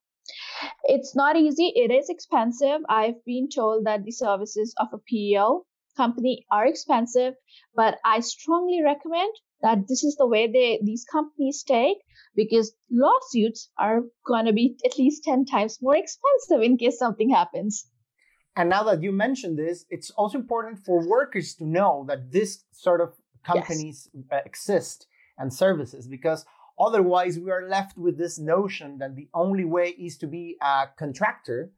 It's 0.84 1.16
not 1.16 1.36
easy. 1.36 1.72
It 1.74 1.90
is 1.90 2.08
expensive. 2.08 2.82
I've 2.88 3.24
been 3.24 3.48
told 3.48 3.86
that 3.86 4.04
the 4.04 4.12
services 4.12 4.74
of 4.78 4.88
a 4.92 4.98
PEO 4.98 5.64
company 5.96 6.46
are 6.50 6.66
expensive, 6.66 7.34
but 7.74 7.98
I 8.04 8.20
strongly 8.20 8.82
recommend 8.82 9.32
that 9.62 9.88
this 9.88 10.04
is 10.04 10.16
the 10.16 10.26
way 10.26 10.46
they 10.50 10.80
these 10.82 11.04
companies 11.10 11.64
take 11.66 11.98
because 12.34 12.72
lawsuits 12.90 13.70
are 13.78 14.02
going 14.26 14.46
to 14.46 14.52
be 14.52 14.76
at 14.84 14.98
least 14.98 15.24
10 15.24 15.44
times 15.46 15.78
more 15.82 15.96
expensive 15.96 16.62
in 16.62 16.76
case 16.76 16.98
something 16.98 17.30
happens. 17.30 17.88
And 18.56 18.68
now 18.70 18.82
that 18.84 19.02
you 19.02 19.12
mentioned 19.12 19.58
this, 19.58 19.84
it's 19.88 20.10
also 20.10 20.38
important 20.38 20.80
for 20.84 21.06
workers 21.06 21.54
to 21.56 21.64
know 21.64 22.04
that 22.08 22.32
this 22.32 22.64
sort 22.72 23.00
of 23.00 23.14
companies 23.44 24.08
yes. 24.12 24.24
Uh, 24.32 24.40
exist 24.44 25.06
and 25.38 25.52
services 25.52 26.08
because 26.08 26.44
otherwise 26.78 27.38
we 27.38 27.50
are 27.50 27.68
left 27.68 27.96
with 27.96 28.18
this 28.18 28.38
notion 28.38 28.98
that 28.98 29.16
the 29.16 29.28
only 29.34 29.64
way 29.64 29.88
is 29.90 30.18
to 30.18 30.26
be 30.26 30.56
a 30.60 30.86
contractor 30.98 31.70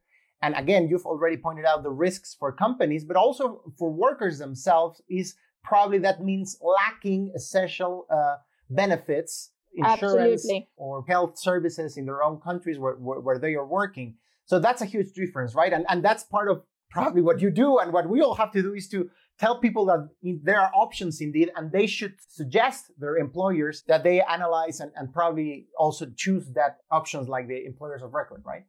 and 0.43 0.55
again 0.57 0.89
you've 0.89 1.07
already 1.07 1.37
pointed 1.37 1.65
out 1.65 1.83
the 1.83 1.91
risks 1.91 2.35
for 2.39 2.51
companies 2.51 3.05
but 3.05 3.17
also 3.17 3.61
for 3.79 3.91
workers 3.91 4.39
themselves 4.39 5.01
is 5.09 5.35
probably 5.63 5.99
that 5.99 6.23
means 6.23 6.59
lacking 6.61 7.33
essential 7.35 8.07
uh, 8.11 8.37
benefits 8.69 9.51
insurance 9.75 10.45
Absolutely. 10.45 10.69
or 10.77 11.05
health 11.07 11.39
services 11.39 11.97
in 11.97 12.05
their 12.05 12.23
own 12.23 12.41
countries 12.41 12.79
where, 12.79 12.95
where, 12.95 13.21
where, 13.21 13.39
they 13.39 13.55
are 13.55 13.67
working. 13.67 14.17
So 14.47 14.59
that's 14.59 14.83
a 14.83 14.85
huge 14.85 15.13
difference, 15.13 15.55
right? 15.55 15.73
And, 15.73 15.87
and 15.89 16.05
that's 16.05 16.25
part 16.25 16.51
of 16.51 16.63
probably 16.91 17.23
what 17.23 17.41
you 17.41 17.51
do. 17.51 17.79
And 17.79 17.93
what 17.93 18.09
we 18.09 18.21
all 18.21 18.35
have 18.35 18.51
to 18.53 18.63
do 18.63 18.75
is 18.75 18.89
to 18.89 19.09
tell 19.39 19.59
people 19.59 19.87
that 19.87 20.09
there 20.43 20.61
are 20.61 20.71
options 20.75 21.21
indeed, 21.21 21.51
and 21.57 21.73
they 21.73 21.87
should 21.87 22.15
suggest 22.29 22.91
their 22.99 23.17
employers 23.17 23.85
that 23.87 24.03
they 24.03 24.21
analyze 24.21 24.81
and, 24.81 24.93
and 24.97 25.13
probably 25.13 25.69
also 25.79 26.07
choose 26.17 26.47
that 26.55 26.79
options 26.91 27.29
like 27.29 27.49
the 27.49 27.65
employers 27.65 28.03
of 28.03 28.13
record, 28.13 28.43
right? 28.45 28.65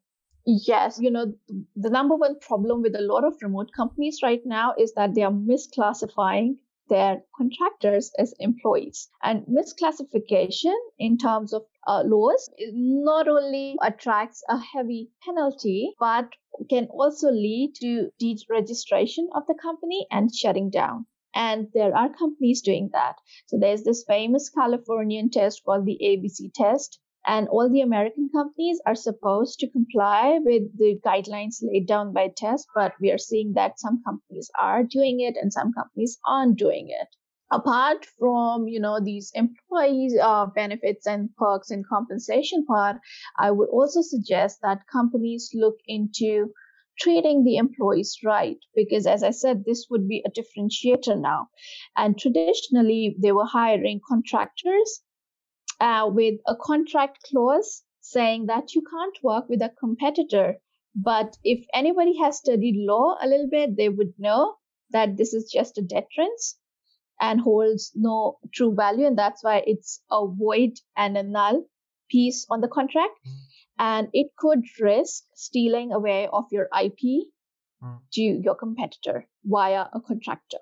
Yes, 0.46 1.00
you 1.00 1.12
know, 1.12 1.34
the 1.76 1.90
number 1.90 2.16
one 2.16 2.40
problem 2.40 2.82
with 2.82 2.96
a 2.96 3.02
lot 3.02 3.24
of 3.24 3.34
remote 3.42 3.72
companies 3.76 4.20
right 4.24 4.42
now 4.46 4.74
is 4.78 4.94
that 4.94 5.14
they 5.14 5.22
are 5.24 5.32
misclassifying 5.32 6.56
their 6.90 7.24
contractors 7.38 8.12
as 8.18 8.34
employees. 8.40 9.10
And 9.24 9.46
misclassification 9.46 10.76
in 10.98 11.18
terms 11.18 11.54
of 11.54 11.64
uh, 11.88 12.04
laws 12.06 12.50
not 12.74 13.28
only 13.28 13.78
attracts 13.82 14.44
a 14.50 14.58
heavy 14.58 15.12
penalty, 15.24 15.94
but 16.00 16.30
can 16.70 16.88
also 16.88 17.32
lead 17.32 17.74
to 17.82 18.12
deregistration 18.22 19.28
of 19.34 19.48
the 19.48 19.56
company 19.62 20.08
and 20.12 20.34
shutting 20.34 20.70
down. 20.70 21.06
And 21.34 21.70
there 21.74 21.96
are 21.96 22.14
companies 22.14 22.62
doing 22.62 22.90
that. 22.94 23.16
So 23.48 23.58
there's 23.58 23.84
this 23.84 24.04
famous 24.06 24.50
Californian 24.50 25.30
test 25.30 25.64
called 25.64 25.86
the 25.86 25.98
ABC 26.04 26.52
test, 26.54 27.00
and 27.26 27.48
all 27.50 27.70
the 27.70 27.82
American 27.82 28.30
companies 28.30 28.82
are 28.86 28.96
supposed 28.96 29.60
to 29.60 29.70
comply 29.70 30.40
with 30.44 30.64
the 30.78 31.00
guidelines 31.06 31.62
laid 31.62 31.88
down 31.88 32.14
by 32.14 32.30
TEST, 32.36 32.68
but 32.74 32.94
we 33.00 33.12
are 33.12 33.18
seeing 33.18 33.54
that 33.54 33.80
some 33.80 34.02
companies 34.04 34.50
are 34.60 34.84
doing 34.84 35.20
it 35.20 35.36
and 35.40 35.54
some 35.54 35.72
companies 35.74 36.18
aren't 36.26 36.58
doing 36.58 36.88
it. 36.90 37.08
Apart 37.52 38.06
from 38.18 38.68
you 38.68 38.80
know 38.80 39.00
these 39.00 39.32
employees 39.36 40.18
uh, 40.22 40.46
benefits 40.46 41.06
and 41.06 41.36
perks 41.36 41.70
and 41.70 41.86
compensation 41.86 42.66
part, 42.66 42.98
I 43.38 43.52
would 43.52 43.70
also 43.70 44.02
suggest 44.02 44.60
that 44.62 44.88
companies 44.92 45.52
look 45.54 45.78
into 45.86 46.54
treating 47.00 47.44
the 47.44 47.58
employees 47.58 48.18
right 48.24 48.58
because 48.76 49.08
as 49.08 49.24
i 49.24 49.32
said 49.32 49.64
this 49.66 49.88
would 49.90 50.08
be 50.08 50.24
a 50.26 50.30
differentiator 50.30 51.20
now 51.20 51.48
and 51.96 52.20
traditionally 52.20 53.16
they 53.20 53.32
were 53.32 53.46
hiring 53.46 54.00
contractors 54.08 55.02
uh, 55.82 56.08
with 56.08 56.40
a 56.48 56.56
contract 56.56 57.18
clause 57.30 57.84
saying 58.00 58.46
that 58.46 58.76
you 58.76 58.84
can't 58.84 59.18
work 59.24 59.50
with 59.50 59.62
a 59.62 59.74
competitor. 59.80 60.58
But 60.96 61.38
if 61.44 61.66
anybody 61.74 62.18
has 62.18 62.38
studied 62.38 62.76
law 62.78 63.18
a 63.22 63.28
little 63.28 63.50
bit, 63.50 63.76
they 63.76 63.90
would 63.90 64.14
know 64.18 64.56
that 64.92 65.18
this 65.18 65.34
is 65.34 65.50
just 65.52 65.78
a 65.78 65.82
deterrence 65.82 66.58
and 67.20 67.42
holds 67.42 67.92
no 67.96 68.38
true 68.54 68.76
value. 68.76 69.08
And 69.08 69.18
that's 69.18 69.44
why 69.44 69.64
it's 69.66 70.02
a 70.12 70.28
void 70.28 70.74
and 70.96 71.18
a 71.18 71.24
null 71.24 71.66
piece 72.10 72.46
on 72.50 72.62
the 72.62 72.68
contract. 72.68 73.18
Mm. 73.26 73.38
And 73.80 74.08
it 74.14 74.28
could 74.38 74.64
risk 74.80 75.24
stealing 75.36 75.92
away 75.94 76.28
of 76.32 76.46
your 76.52 76.68
IP 76.80 77.28
mm. 77.82 78.00
to 78.14 78.22
your 78.22 78.56
competitor 78.56 79.28
via 79.46 79.86
a 79.94 80.02
contractor. 80.02 80.60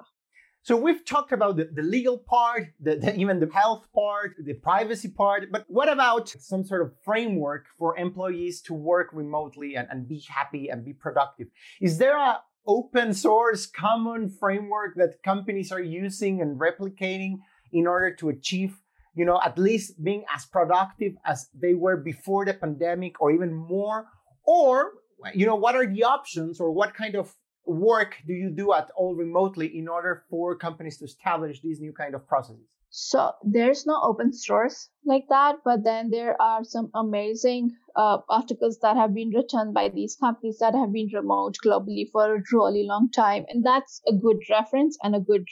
So 0.61 0.75
we've 0.75 1.05
talked 1.05 1.31
about 1.31 1.55
the, 1.55 1.69
the 1.73 1.81
legal 1.81 2.17
part, 2.17 2.67
the, 2.79 2.95
the, 2.97 3.15
even 3.15 3.39
the 3.39 3.49
health 3.51 3.87
part, 3.93 4.35
the 4.43 4.53
privacy 4.53 5.07
part, 5.07 5.51
but 5.51 5.65
what 5.67 5.89
about 5.89 6.29
some 6.29 6.65
sort 6.65 6.81
of 6.81 6.93
framework 7.03 7.65
for 7.77 7.97
employees 7.97 8.61
to 8.63 8.73
work 8.73 9.07
remotely 9.13 9.75
and, 9.75 9.87
and 9.89 10.07
be 10.07 10.23
happy 10.27 10.69
and 10.69 10.83
be 10.83 10.93
productive? 10.93 11.47
Is 11.79 11.97
there 11.97 12.17
a 12.17 12.41
open 12.67 13.13
source 13.13 13.65
common 13.65 14.29
framework 14.29 14.95
that 14.95 15.23
companies 15.23 15.71
are 15.71 15.81
using 15.81 16.41
and 16.41 16.59
replicating 16.59 17.39
in 17.71 17.87
order 17.87 18.13
to 18.13 18.29
achieve 18.29 18.75
you 19.15 19.25
know 19.25 19.39
at 19.43 19.57
least 19.57 20.01
being 20.03 20.23
as 20.33 20.45
productive 20.45 21.13
as 21.25 21.49
they 21.53 21.73
were 21.73 21.97
before 21.97 22.45
the 22.45 22.53
pandemic 22.53 23.19
or 23.21 23.31
even 23.31 23.53
more 23.53 24.05
or 24.45 24.91
you 25.33 25.45
know 25.45 25.55
what 25.55 25.75
are 25.75 25.87
the 25.87 26.03
options 26.03 26.59
or 26.59 26.71
what 26.71 26.93
kind 26.93 27.15
of 27.15 27.33
work 27.69 28.17
do 28.25 28.33
you 28.33 28.49
do 28.49 28.73
at 28.73 28.89
All 28.95 29.15
Remotely 29.15 29.77
in 29.77 29.87
order 29.87 30.23
for 30.29 30.55
companies 30.55 30.97
to 30.97 31.05
establish 31.05 31.61
these 31.61 31.79
new 31.79 31.93
kind 31.93 32.15
of 32.15 32.27
processes? 32.27 32.67
So 32.91 33.33
there's 33.43 33.85
no 33.85 34.01
open 34.01 34.33
source 34.33 34.89
like 35.05 35.27
that, 35.29 35.57
but 35.63 35.83
then 35.83 36.09
there 36.09 36.41
are 36.41 36.63
some 36.63 36.89
amazing 36.95 37.77
uh, 37.95 38.17
articles 38.27 38.79
that 38.79 38.97
have 38.97 39.13
been 39.13 39.29
written 39.29 39.73
by 39.73 39.89
these 39.89 40.15
companies 40.15 40.57
that 40.57 40.73
have 40.73 40.91
been 40.91 41.09
remote 41.13 41.57
globally 41.63 42.09
for 42.11 42.35
a 42.35 42.43
really 42.51 42.87
long 42.87 43.11
time, 43.11 43.45
and 43.47 43.63
that's 43.63 44.01
a 44.07 44.13
good 44.13 44.41
reference 44.49 44.97
and 45.03 45.15
a 45.15 45.19
good 45.19 45.45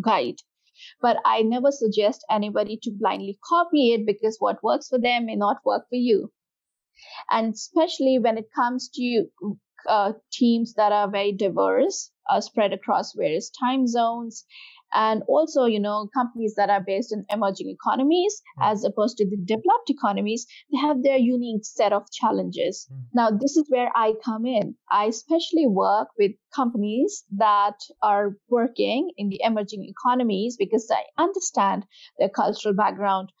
guide. 0.00 0.36
But 1.00 1.16
I 1.24 1.42
never 1.42 1.72
suggest 1.72 2.24
anybody 2.30 2.78
to 2.82 2.92
blindly 2.92 3.38
copy 3.44 3.92
it 3.92 4.06
because 4.06 4.36
what 4.38 4.62
works 4.62 4.88
for 4.88 4.98
them 4.98 5.26
may 5.26 5.36
not 5.36 5.64
work 5.64 5.88
for 5.88 5.96
you. 5.96 6.32
And 7.28 7.54
especially 7.54 8.20
when 8.20 8.38
it 8.38 8.52
comes 8.54 8.88
to 8.90 9.26
uh, 9.88 10.12
teams 10.32 10.74
that 10.74 10.92
are 10.92 11.10
very 11.10 11.32
diverse, 11.32 12.10
uh, 12.30 12.40
spread 12.40 12.72
across 12.72 13.14
various 13.14 13.50
time 13.50 13.86
zones, 13.86 14.44
and 14.94 15.22
also, 15.26 15.64
you 15.64 15.80
know, 15.80 16.08
companies 16.14 16.54
that 16.56 16.70
are 16.70 16.80
based 16.80 17.12
in 17.12 17.24
emerging 17.28 17.68
economies 17.68 18.40
mm. 18.58 18.72
as 18.72 18.84
opposed 18.84 19.16
to 19.18 19.28
the 19.28 19.36
developed 19.36 19.90
economies, 19.90 20.46
they 20.70 20.78
have 20.78 21.02
their 21.02 21.18
unique 21.18 21.64
set 21.64 21.92
of 21.92 22.10
challenges. 22.12 22.86
Mm. 22.90 23.02
Now, 23.12 23.30
this 23.30 23.56
is 23.56 23.66
where 23.68 23.90
I 23.94 24.14
come 24.24 24.46
in. 24.46 24.76
I 24.88 25.06
especially 25.06 25.66
work 25.66 26.08
with 26.16 26.32
companies 26.54 27.24
that 27.36 27.76
are 28.02 28.36
working 28.48 29.10
in 29.16 29.28
the 29.28 29.40
emerging 29.42 29.84
economies 29.84 30.56
because 30.56 30.88
I 30.90 31.02
understand 31.20 31.86
their 32.18 32.28
cultural 32.28 32.74
background. 32.74 33.32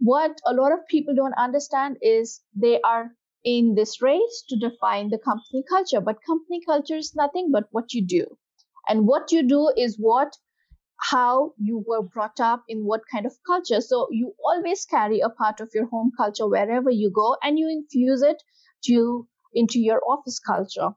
What 0.00 0.32
a 0.46 0.54
lot 0.54 0.72
of 0.72 0.80
people 0.88 1.14
don't 1.14 1.34
understand 1.38 1.98
is 2.00 2.40
they 2.54 2.80
are 2.80 3.10
in 3.46 3.76
this 3.76 4.02
race 4.02 4.44
to 4.48 4.56
define 4.56 5.08
the 5.08 5.18
company 5.18 5.62
culture. 5.68 6.00
But 6.00 6.24
company 6.26 6.60
culture 6.66 6.96
is 6.96 7.14
nothing 7.14 7.50
but 7.52 7.68
what 7.70 7.94
you 7.94 8.04
do. 8.04 8.26
And 8.88 9.06
what 9.06 9.30
you 9.30 9.46
do 9.46 9.72
is 9.76 9.96
what, 9.98 10.36
how 11.00 11.52
you 11.56 11.84
were 11.86 12.02
brought 12.02 12.40
up 12.40 12.64
in 12.68 12.80
what 12.84 13.02
kind 13.10 13.24
of 13.24 13.36
culture. 13.46 13.80
So 13.80 14.08
you 14.10 14.34
always 14.44 14.84
carry 14.84 15.20
a 15.20 15.30
part 15.30 15.60
of 15.60 15.70
your 15.72 15.86
home 15.86 16.10
culture 16.16 16.48
wherever 16.48 16.90
you 16.90 17.10
go 17.14 17.36
and 17.40 17.56
you 17.56 17.68
infuse 17.68 18.20
it 18.20 18.42
to, 18.86 19.28
into 19.54 19.78
your 19.78 20.00
office 20.08 20.40
culture. 20.40 20.90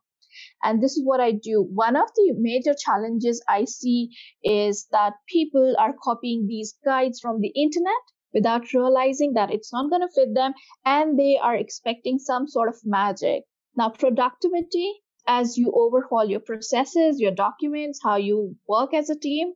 And 0.63 0.81
this 0.81 0.97
is 0.97 1.03
what 1.05 1.19
I 1.19 1.31
do. 1.31 1.61
One 1.61 1.95
of 1.95 2.09
the 2.15 2.33
major 2.35 2.73
challenges 2.73 3.43
I 3.47 3.65
see 3.65 4.09
is 4.43 4.87
that 4.91 5.13
people 5.27 5.75
are 5.77 5.93
copying 6.03 6.47
these 6.47 6.75
guides 6.83 7.19
from 7.19 7.41
the 7.41 7.51
internet 7.55 8.03
without 8.33 8.73
realizing 8.73 9.33
that 9.33 9.51
it's 9.51 9.73
not 9.73 9.89
going 9.89 10.01
to 10.01 10.13
fit 10.13 10.33
them 10.33 10.53
and 10.85 11.17
they 11.17 11.37
are 11.37 11.55
expecting 11.55 12.19
some 12.19 12.47
sort 12.47 12.69
of 12.69 12.75
magic. 12.85 13.43
Now, 13.75 13.89
productivity, 13.89 14.91
as 15.27 15.57
you 15.57 15.71
overhaul 15.75 16.25
your 16.25 16.39
processes, 16.39 17.19
your 17.19 17.31
documents, 17.33 17.99
how 18.03 18.17
you 18.17 18.55
work 18.67 18.93
as 18.93 19.09
a 19.09 19.19
team, 19.19 19.53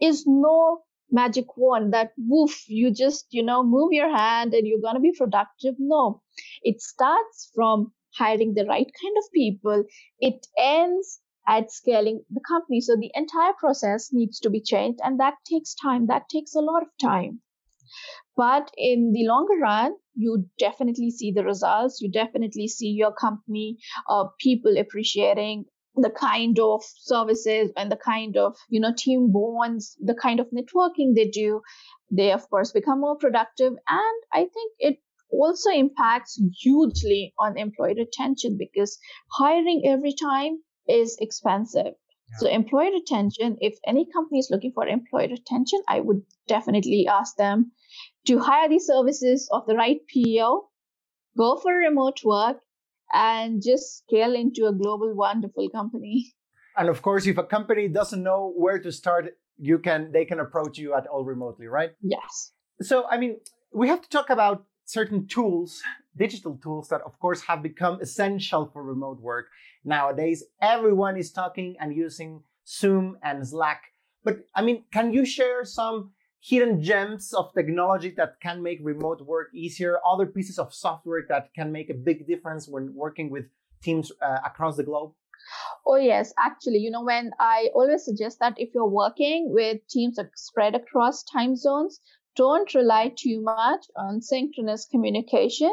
is 0.00 0.24
no 0.26 0.82
magic 1.10 1.56
wand 1.56 1.92
that 1.94 2.12
woof, 2.18 2.64
you 2.68 2.92
just, 2.92 3.26
you 3.30 3.42
know, 3.42 3.62
move 3.62 3.92
your 3.92 4.14
hand 4.14 4.52
and 4.54 4.66
you're 4.66 4.80
going 4.80 4.94
to 4.94 5.00
be 5.00 5.12
productive. 5.16 5.74
No, 5.78 6.22
it 6.62 6.80
starts 6.80 7.50
from 7.54 7.92
hiring 8.14 8.54
the 8.54 8.64
right 8.64 8.86
kind 8.86 9.16
of 9.18 9.32
people. 9.32 9.84
It 10.20 10.46
ends 10.58 11.20
at 11.46 11.70
scaling 11.70 12.22
the 12.30 12.40
company. 12.46 12.80
So 12.80 12.96
the 12.96 13.12
entire 13.14 13.52
process 13.58 14.10
needs 14.12 14.40
to 14.40 14.50
be 14.50 14.60
changed 14.60 15.00
and 15.02 15.20
that 15.20 15.34
takes 15.50 15.74
time. 15.74 16.06
That 16.08 16.28
takes 16.28 16.54
a 16.54 16.60
lot 16.60 16.82
of 16.82 16.88
time. 17.00 17.40
But 18.36 18.70
in 18.76 19.12
the 19.12 19.26
longer 19.26 19.54
run, 19.60 19.94
you 20.14 20.46
definitely 20.58 21.10
see 21.10 21.32
the 21.32 21.44
results. 21.44 22.00
You 22.00 22.10
definitely 22.10 22.68
see 22.68 22.88
your 22.88 23.12
company, 23.12 23.78
uh, 24.08 24.24
people 24.40 24.76
appreciating 24.78 25.66
the 25.96 26.10
kind 26.10 26.58
of 26.58 26.82
services 26.84 27.70
and 27.76 27.90
the 27.90 27.96
kind 27.96 28.36
of 28.36 28.56
you 28.68 28.80
know 28.80 28.92
team 28.96 29.32
bonds 29.32 29.96
the 30.00 30.14
kind 30.14 30.40
of 30.40 30.46
networking 30.50 31.14
they 31.14 31.28
do 31.28 31.60
they 32.10 32.32
of 32.32 32.48
course 32.50 32.72
become 32.72 33.00
more 33.00 33.16
productive 33.16 33.72
and 33.88 34.22
i 34.32 34.40
think 34.40 34.72
it 34.78 34.96
also 35.30 35.70
impacts 35.70 36.40
hugely 36.60 37.32
on 37.38 37.58
employee 37.58 37.94
retention 37.96 38.56
because 38.58 38.98
hiring 39.32 39.82
every 39.86 40.12
time 40.12 40.58
is 40.86 41.16
expensive 41.20 41.86
yeah. 41.94 42.38
so 42.38 42.48
employee 42.48 42.92
retention 42.92 43.56
if 43.60 43.78
any 43.86 44.06
company 44.12 44.38
is 44.38 44.48
looking 44.50 44.72
for 44.72 44.86
employee 44.86 45.28
retention 45.28 45.80
i 45.88 45.98
would 45.98 46.22
definitely 46.46 47.06
ask 47.08 47.36
them 47.36 47.72
to 48.26 48.38
hire 48.38 48.68
the 48.68 48.78
services 48.78 49.48
of 49.52 49.66
the 49.66 49.74
right 49.74 50.00
PEO, 50.08 50.68
go 51.36 51.56
for 51.56 51.72
remote 51.72 52.20
work, 52.24 52.58
and 53.12 53.62
just 53.62 53.98
scale 53.98 54.34
into 54.34 54.66
a 54.66 54.72
global 54.72 55.14
wonderful 55.14 55.68
company. 55.70 56.34
And 56.76 56.88
of 56.88 57.02
course, 57.02 57.26
if 57.26 57.38
a 57.38 57.44
company 57.44 57.88
doesn't 57.88 58.22
know 58.22 58.52
where 58.56 58.78
to 58.78 58.92
start, 58.92 59.36
you 59.58 59.78
can 59.78 60.12
they 60.12 60.24
can 60.24 60.40
approach 60.40 60.76
you 60.76 60.94
at 60.94 61.06
All 61.06 61.24
Remotely, 61.24 61.66
right? 61.66 61.92
Yes. 62.02 62.52
So 62.82 63.06
I 63.08 63.16
mean, 63.16 63.38
we 63.72 63.88
have 63.88 64.02
to 64.02 64.08
talk 64.08 64.28
about 64.28 64.64
certain 64.84 65.26
tools, 65.26 65.82
digital 66.16 66.58
tools 66.62 66.88
that 66.88 67.00
of 67.02 67.18
course 67.18 67.42
have 67.42 67.62
become 67.62 68.00
essential 68.00 68.68
for 68.72 68.82
remote 68.82 69.20
work. 69.20 69.46
Nowadays, 69.84 70.44
everyone 70.60 71.16
is 71.16 71.30
talking 71.32 71.76
and 71.80 71.94
using 71.94 72.42
Zoom 72.66 73.16
and 73.22 73.46
Slack. 73.46 73.82
But 74.24 74.40
I 74.54 74.62
mean, 74.62 74.84
can 74.92 75.12
you 75.12 75.24
share 75.24 75.64
some 75.64 76.10
hidden 76.40 76.82
gems 76.82 77.32
of 77.32 77.52
technology 77.54 78.10
that 78.16 78.40
can 78.40 78.62
make 78.62 78.78
remote 78.82 79.20
work 79.22 79.48
easier, 79.54 79.98
other 80.06 80.26
pieces 80.26 80.58
of 80.58 80.72
software 80.72 81.24
that 81.28 81.52
can 81.54 81.72
make 81.72 81.90
a 81.90 81.94
big 81.94 82.26
difference 82.26 82.68
when 82.68 82.94
working 82.94 83.30
with 83.30 83.46
teams 83.82 84.12
uh, 84.22 84.38
across 84.44 84.76
the 84.76 84.82
globe? 84.82 85.12
Oh, 85.86 85.96
yes. 85.96 86.32
Actually, 86.38 86.78
you 86.78 86.90
know, 86.90 87.04
when 87.04 87.30
I 87.38 87.68
always 87.74 88.04
suggest 88.04 88.38
that 88.40 88.54
if 88.56 88.70
you're 88.74 88.88
working 88.88 89.52
with 89.52 89.86
teams 89.88 90.18
spread 90.34 90.74
across 90.74 91.22
time 91.22 91.56
zones, 91.56 92.00
don't 92.34 92.74
rely 92.74 93.12
too 93.16 93.40
much 93.40 93.86
on 93.96 94.20
synchronous 94.20 94.86
communication 94.86 95.70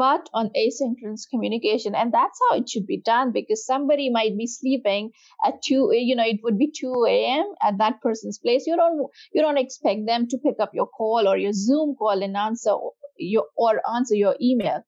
but 0.00 0.30
on 0.32 0.48
asynchronous 0.56 1.28
communication. 1.30 1.94
And 1.94 2.10
that's 2.10 2.38
how 2.48 2.56
it 2.56 2.70
should 2.70 2.86
be 2.86 3.02
done 3.04 3.32
because 3.32 3.66
somebody 3.66 4.08
might 4.08 4.34
be 4.38 4.46
sleeping 4.46 5.10
at 5.44 5.60
2, 5.62 5.90
you 5.92 6.16
know, 6.16 6.24
it 6.24 6.40
would 6.42 6.56
be 6.56 6.72
2 6.74 7.04
a.m. 7.06 7.44
at 7.62 7.76
that 7.76 8.00
person's 8.00 8.38
place. 8.38 8.64
You 8.66 8.76
don't, 8.76 9.10
you 9.34 9.42
don't 9.42 9.58
expect 9.58 10.06
them 10.06 10.26
to 10.28 10.38
pick 10.38 10.54
up 10.58 10.70
your 10.72 10.86
call 10.86 11.28
or 11.28 11.36
your 11.36 11.52
Zoom 11.52 11.96
call 11.98 12.22
and 12.22 12.34
answer 12.34 12.72
your, 13.18 13.44
or 13.58 13.82
answer 13.94 14.14
your 14.14 14.36
email. 14.40 14.82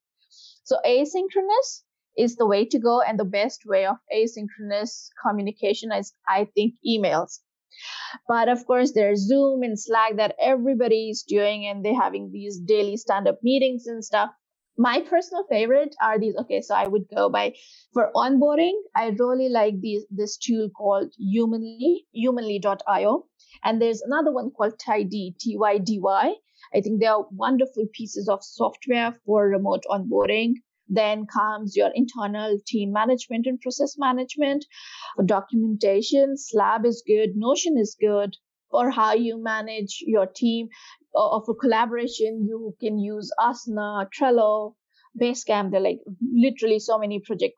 So 0.64 0.78
asynchronous 0.86 1.82
is 2.16 2.36
the 2.36 2.46
way 2.46 2.64
to 2.64 2.78
go 2.78 3.02
and 3.02 3.20
the 3.20 3.26
best 3.26 3.64
way 3.66 3.84
of 3.84 3.96
asynchronous 4.10 5.08
communication 5.22 5.92
is, 5.92 6.14
I 6.26 6.46
think, 6.54 6.72
emails. 6.88 7.40
But 8.26 8.48
of 8.48 8.66
course, 8.66 8.92
there's 8.94 9.28
Zoom 9.28 9.62
and 9.62 9.78
Slack 9.78 10.16
that 10.16 10.36
everybody 10.40 11.10
is 11.10 11.24
doing, 11.26 11.66
and 11.66 11.84
they're 11.84 12.00
having 12.00 12.30
these 12.32 12.58
daily 12.58 12.96
stand 12.96 13.28
up 13.28 13.38
meetings 13.42 13.86
and 13.86 14.04
stuff 14.04 14.30
my 14.84 15.00
personal 15.08 15.44
favorite 15.48 15.94
are 16.06 16.18
these 16.18 16.36
okay 16.42 16.60
so 16.60 16.74
i 16.74 16.86
would 16.92 17.04
go 17.14 17.28
by 17.36 17.44
for 17.92 18.10
onboarding 18.22 18.78
i 19.02 19.04
really 19.20 19.48
like 19.56 19.80
these 19.80 20.04
this 20.22 20.36
tool 20.46 20.68
called 20.78 21.12
humanly 21.18 22.06
humanly.io 22.12 23.12
and 23.64 23.80
there's 23.80 24.02
another 24.02 24.32
one 24.32 24.50
called 24.50 24.78
Tydy 24.84 25.34
t-y-d-y 25.38 26.34
i 26.74 26.80
think 26.80 27.00
they 27.00 27.06
are 27.14 27.26
wonderful 27.44 27.86
pieces 27.92 28.28
of 28.28 28.42
software 28.42 29.16
for 29.24 29.48
remote 29.48 29.84
onboarding. 29.88 30.54
Then 30.88 31.26
comes 31.26 31.74
your 31.76 31.90
internal 31.94 32.58
team 32.66 32.92
management 32.92 33.46
and 33.46 33.58
process 33.60 33.94
management. 33.96 34.66
Documentation 35.24 36.36
Slab 36.36 36.84
is 36.84 37.02
good 37.06 37.30
Notion 37.34 37.78
is 37.78 37.96
good 37.98 38.36
or 38.70 38.90
how 38.90 39.12
you 39.14 39.42
manage 39.42 40.02
your 40.06 40.26
team 40.26 40.68
of 41.14 41.44
a 41.48 41.54
collaboration, 41.54 42.46
you 42.48 42.74
can 42.80 42.98
use 42.98 43.30
Asana, 43.38 44.06
Trello, 44.16 44.74
Basecamp. 45.20 45.70
They're 45.70 45.80
like 45.80 46.00
literally 46.34 46.78
so 46.78 46.98
many 46.98 47.20
projects. 47.20 47.56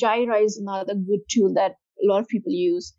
Jira 0.00 0.44
is 0.44 0.58
another 0.58 0.94
good 0.94 1.20
tool 1.30 1.54
that 1.54 1.72
a 2.02 2.06
lot 2.06 2.20
of 2.20 2.28
people 2.28 2.52
use. 2.52 2.94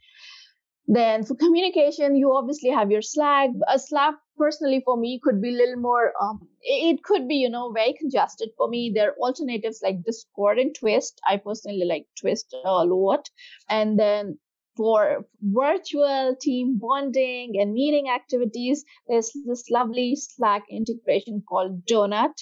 Then 0.87 1.23
for 1.23 1.35
communication, 1.35 2.15
you 2.15 2.31
obviously 2.35 2.69
have 2.69 2.91
your 2.91 3.01
Slack. 3.01 3.49
A 3.67 3.79
Slack 3.79 4.13
personally 4.37 4.81
for 4.85 4.97
me 4.97 5.19
could 5.23 5.41
be 5.41 5.49
a 5.49 5.57
little 5.57 5.81
more, 5.81 6.13
um, 6.21 6.47
it 6.61 7.01
could 7.03 7.27
be, 7.27 7.35
you 7.35 7.49
know, 7.49 7.71
very 7.71 7.93
congested 7.93 8.49
for 8.55 8.67
me. 8.67 8.91
There 8.93 9.09
are 9.09 9.17
alternatives 9.19 9.79
like 9.81 10.03
Discord 10.03 10.59
and 10.59 10.75
Twist. 10.75 11.19
I 11.27 11.37
personally 11.37 11.85
like 11.85 12.05
Twist 12.19 12.53
a 12.63 12.85
lot. 12.85 13.29
And 13.67 13.97
then 13.97 14.37
for 14.75 15.25
virtual 15.41 16.35
team 16.39 16.77
bonding 16.79 17.53
and 17.59 17.73
meeting 17.73 18.09
activities, 18.09 18.83
there's 19.07 19.31
this 19.45 19.69
lovely 19.69 20.15
Slack 20.15 20.63
integration 20.69 21.43
called 21.47 21.85
Donut. 21.85 22.33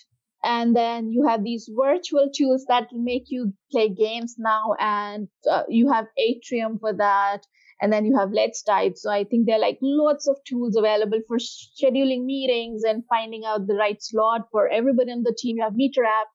And 0.44 0.76
then 0.76 1.10
you 1.10 1.26
have 1.26 1.44
these 1.44 1.70
virtual 1.74 2.30
tools 2.36 2.66
that 2.68 2.88
make 2.92 3.26
you 3.28 3.54
play 3.72 3.88
games 3.88 4.36
now, 4.38 4.76
and 4.78 5.30
uh, 5.50 5.64
you 5.70 5.90
have 5.90 6.08
Atrium 6.18 6.80
for 6.80 6.94
that. 6.94 7.44
And 7.82 7.92
then 7.92 8.06
you 8.06 8.18
have 8.18 8.32
Let's 8.32 8.62
Type. 8.62 8.94
So 8.96 9.10
I 9.12 9.26
think 9.26 9.46
there 9.46 9.56
are 9.56 9.60
like 9.60 9.78
lots 9.82 10.28
of 10.28 10.38
tools 10.48 10.78
available 10.78 11.20
for 11.28 11.38
scheduling 11.38 12.24
meetings 12.24 12.84
and 12.84 13.04
finding 13.10 13.44
out 13.46 13.68
the 13.68 13.76
right 13.76 14.02
slot 14.02 14.48
for 14.52 14.70
everybody 14.70 15.12
on 15.12 15.24
the 15.24 15.36
team. 15.38 15.58
You 15.58 15.64
have 15.64 15.76
Meter 15.76 16.06
app. 16.06 16.28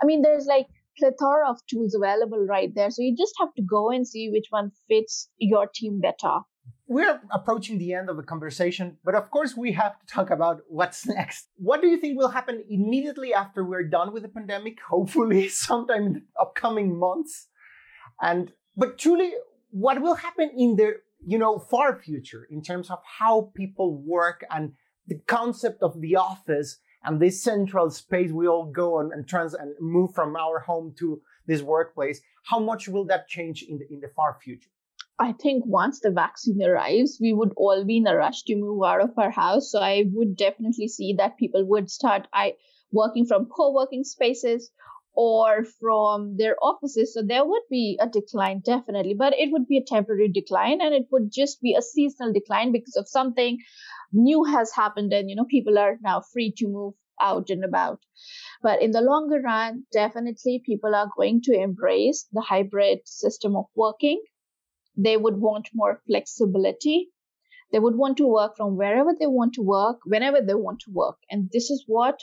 I 0.00 0.06
mean, 0.06 0.22
there's 0.22 0.46
like 0.46 0.66
plethora 0.98 1.48
of 1.50 1.58
tools 1.68 1.94
available 1.94 2.38
right 2.38 2.74
there. 2.74 2.90
So 2.90 3.02
you 3.02 3.16
just 3.16 3.34
have 3.38 3.54
to 3.54 3.62
go 3.62 3.90
and 3.90 4.06
see 4.06 4.30
which 4.30 4.46
one 4.50 4.72
fits 4.88 5.28
your 5.38 5.68
team 5.72 6.00
better. 6.00 6.40
We're 6.88 7.20
approaching 7.32 7.78
the 7.78 7.94
end 7.94 8.08
of 8.08 8.16
the 8.16 8.22
conversation, 8.22 8.98
but 9.04 9.14
of 9.14 9.30
course, 9.30 9.56
we 9.56 9.72
have 9.72 9.98
to 9.98 10.06
talk 10.06 10.30
about 10.30 10.60
what's 10.68 11.06
next. 11.18 11.48
What 11.56 11.80
do 11.80 11.88
you 11.88 11.96
think 11.96 12.16
will 12.16 12.28
happen 12.28 12.64
immediately 12.68 13.34
after 13.34 13.64
we're 13.64 13.88
done 13.88 14.12
with 14.12 14.22
the 14.22 14.28
pandemic? 14.28 14.78
Hopefully, 14.88 15.48
sometime 15.66 16.06
in 16.06 16.12
the 16.14 16.22
upcoming 16.40 16.98
months. 16.98 17.48
And 18.20 18.52
but 18.76 18.98
truly, 18.98 19.32
what 19.70 20.00
will 20.00 20.14
happen 20.14 20.50
in 20.56 20.76
the 20.76 20.94
you 21.24 21.38
know 21.38 21.58
far 21.58 21.98
future 21.98 22.46
in 22.50 22.62
terms 22.62 22.90
of 22.90 22.98
how 23.18 23.52
people 23.56 24.00
work 24.02 24.44
and 24.50 24.72
the 25.08 25.18
concept 25.26 25.82
of 25.82 26.00
the 26.00 26.16
office 26.16 26.78
and 27.06 27.20
this 27.20 27.42
central 27.42 27.88
space 27.90 28.30
we 28.32 28.46
all 28.46 28.66
go 28.66 28.98
on 28.98 29.12
and 29.12 29.26
trans 29.26 29.54
and 29.54 29.74
move 29.80 30.12
from 30.14 30.36
our 30.36 30.58
home 30.60 30.94
to 30.98 31.20
this 31.46 31.62
workplace 31.62 32.20
how 32.44 32.58
much 32.58 32.88
will 32.88 33.04
that 33.04 33.28
change 33.28 33.62
in 33.62 33.78
the 33.78 33.86
in 33.92 34.00
the 34.00 34.08
far 34.14 34.36
future 34.42 34.70
I 35.18 35.32
think 35.32 35.64
once 35.64 36.00
the 36.00 36.10
vaccine 36.10 36.62
arrives, 36.62 37.16
we 37.18 37.32
would 37.32 37.54
all 37.56 37.84
be 37.86 37.96
in 37.96 38.06
a 38.06 38.14
rush 38.14 38.42
to 38.42 38.54
move 38.54 38.84
out 38.84 39.00
of 39.00 39.16
our 39.16 39.30
house. 39.30 39.70
So 39.70 39.80
I 39.80 40.04
would 40.12 40.36
definitely 40.36 40.88
see 40.88 41.14
that 41.14 41.38
people 41.38 41.64
would 41.64 41.90
start 41.90 42.28
I 42.34 42.56
working 42.92 43.24
from 43.24 43.46
co-working 43.46 44.04
spaces 44.04 44.70
or 45.16 45.64
from 45.80 46.36
their 46.36 46.56
offices. 46.62 47.14
So 47.14 47.22
there 47.22 47.44
would 47.44 47.62
be 47.70 47.98
a 48.00 48.06
decline 48.06 48.60
definitely, 48.64 49.14
but 49.14 49.32
it 49.32 49.50
would 49.50 49.66
be 49.66 49.78
a 49.78 49.84
temporary 49.84 50.28
decline 50.28 50.82
and 50.82 50.94
it 50.94 51.06
would 51.10 51.32
just 51.32 51.62
be 51.62 51.74
a 51.74 51.80
seasonal 51.82 52.34
decline 52.34 52.70
because 52.70 52.96
of 52.96 53.08
something 53.08 53.58
new 54.12 54.44
has 54.44 54.72
happened 54.72 55.12
and 55.12 55.28
you 55.28 55.34
know 55.34 55.46
people 55.46 55.78
are 55.78 55.96
now 56.02 56.20
free 56.20 56.52
to 56.58 56.68
move 56.68 56.94
out 57.20 57.48
and 57.48 57.64
about. 57.64 58.00
But 58.62 58.82
in 58.82 58.90
the 58.90 59.00
longer 59.00 59.40
run 59.40 59.84
definitely 59.90 60.62
people 60.64 60.94
are 60.94 61.08
going 61.16 61.40
to 61.44 61.58
embrace 61.58 62.28
the 62.30 62.42
hybrid 62.42 63.00
system 63.06 63.56
of 63.56 63.64
working. 63.74 64.22
They 64.98 65.16
would 65.16 65.38
want 65.38 65.70
more 65.74 66.02
flexibility. 66.06 67.08
They 67.72 67.78
would 67.78 67.96
want 67.96 68.18
to 68.18 68.26
work 68.26 68.56
from 68.56 68.76
wherever 68.76 69.14
they 69.18 69.26
want 69.26 69.54
to 69.54 69.62
work 69.62 70.00
whenever 70.04 70.42
they 70.42 70.54
want 70.54 70.80
to 70.80 70.90
work. 70.92 71.16
And 71.30 71.48
this 71.52 71.70
is 71.70 71.84
what 71.86 72.22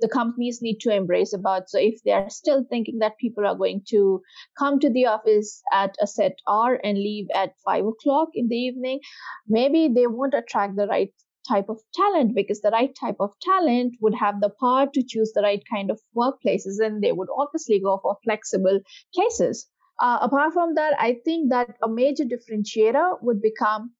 the 0.00 0.08
companies 0.08 0.60
need 0.62 0.78
to 0.80 0.94
embrace 0.94 1.32
about. 1.32 1.68
So 1.68 1.78
if 1.78 2.02
they're 2.04 2.30
still 2.30 2.64
thinking 2.68 2.98
that 2.98 3.18
people 3.18 3.46
are 3.46 3.56
going 3.56 3.82
to 3.88 4.22
come 4.58 4.80
to 4.80 4.90
the 4.90 5.06
office 5.06 5.62
at 5.72 5.94
a 6.00 6.06
set 6.06 6.38
hour 6.48 6.74
and 6.74 6.98
leave 6.98 7.26
at 7.34 7.54
five 7.64 7.84
o'clock 7.84 8.28
in 8.34 8.48
the 8.48 8.56
evening, 8.56 9.00
maybe 9.46 9.88
they 9.88 10.06
won't 10.06 10.34
attract 10.34 10.76
the 10.76 10.86
right 10.86 11.12
type 11.48 11.68
of 11.68 11.80
talent 11.94 12.34
because 12.34 12.60
the 12.60 12.70
right 12.70 12.94
type 12.98 13.16
of 13.20 13.30
talent 13.40 13.94
would 14.00 14.14
have 14.14 14.40
the 14.40 14.50
power 14.60 14.86
to 14.94 15.02
choose 15.02 15.32
the 15.34 15.42
right 15.42 15.62
kind 15.72 15.90
of 15.90 16.00
workplaces 16.16 16.78
and 16.80 17.02
they 17.02 17.12
would 17.12 17.28
obviously 17.36 17.80
go 17.80 17.98
for 18.02 18.16
flexible 18.24 18.80
places. 19.14 19.68
Uh, 20.00 20.18
apart 20.22 20.52
from 20.52 20.74
that, 20.74 20.94
I 20.98 21.18
think 21.24 21.50
that 21.50 21.76
a 21.82 21.88
major 21.88 22.24
differentiator 22.24 23.22
would 23.22 23.42
become 23.42 23.92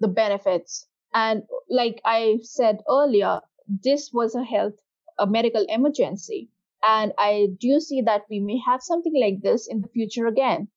the 0.00 0.08
benefits. 0.08 0.86
And 1.14 1.42
like 1.70 2.00
I 2.04 2.38
said 2.42 2.78
earlier, 2.88 3.40
this 3.66 4.10
was 4.12 4.34
a 4.34 4.44
health 4.44 4.74
a 5.18 5.26
medical 5.26 5.64
emergency. 5.68 6.50
And 6.84 7.12
I 7.18 7.48
do 7.58 7.80
see 7.80 8.02
that 8.02 8.22
we 8.30 8.40
may 8.40 8.58
have 8.64 8.82
something 8.82 9.14
like 9.20 9.42
this 9.42 9.66
in 9.68 9.82
the 9.82 9.88
future 9.88 10.26
again. 10.26 10.68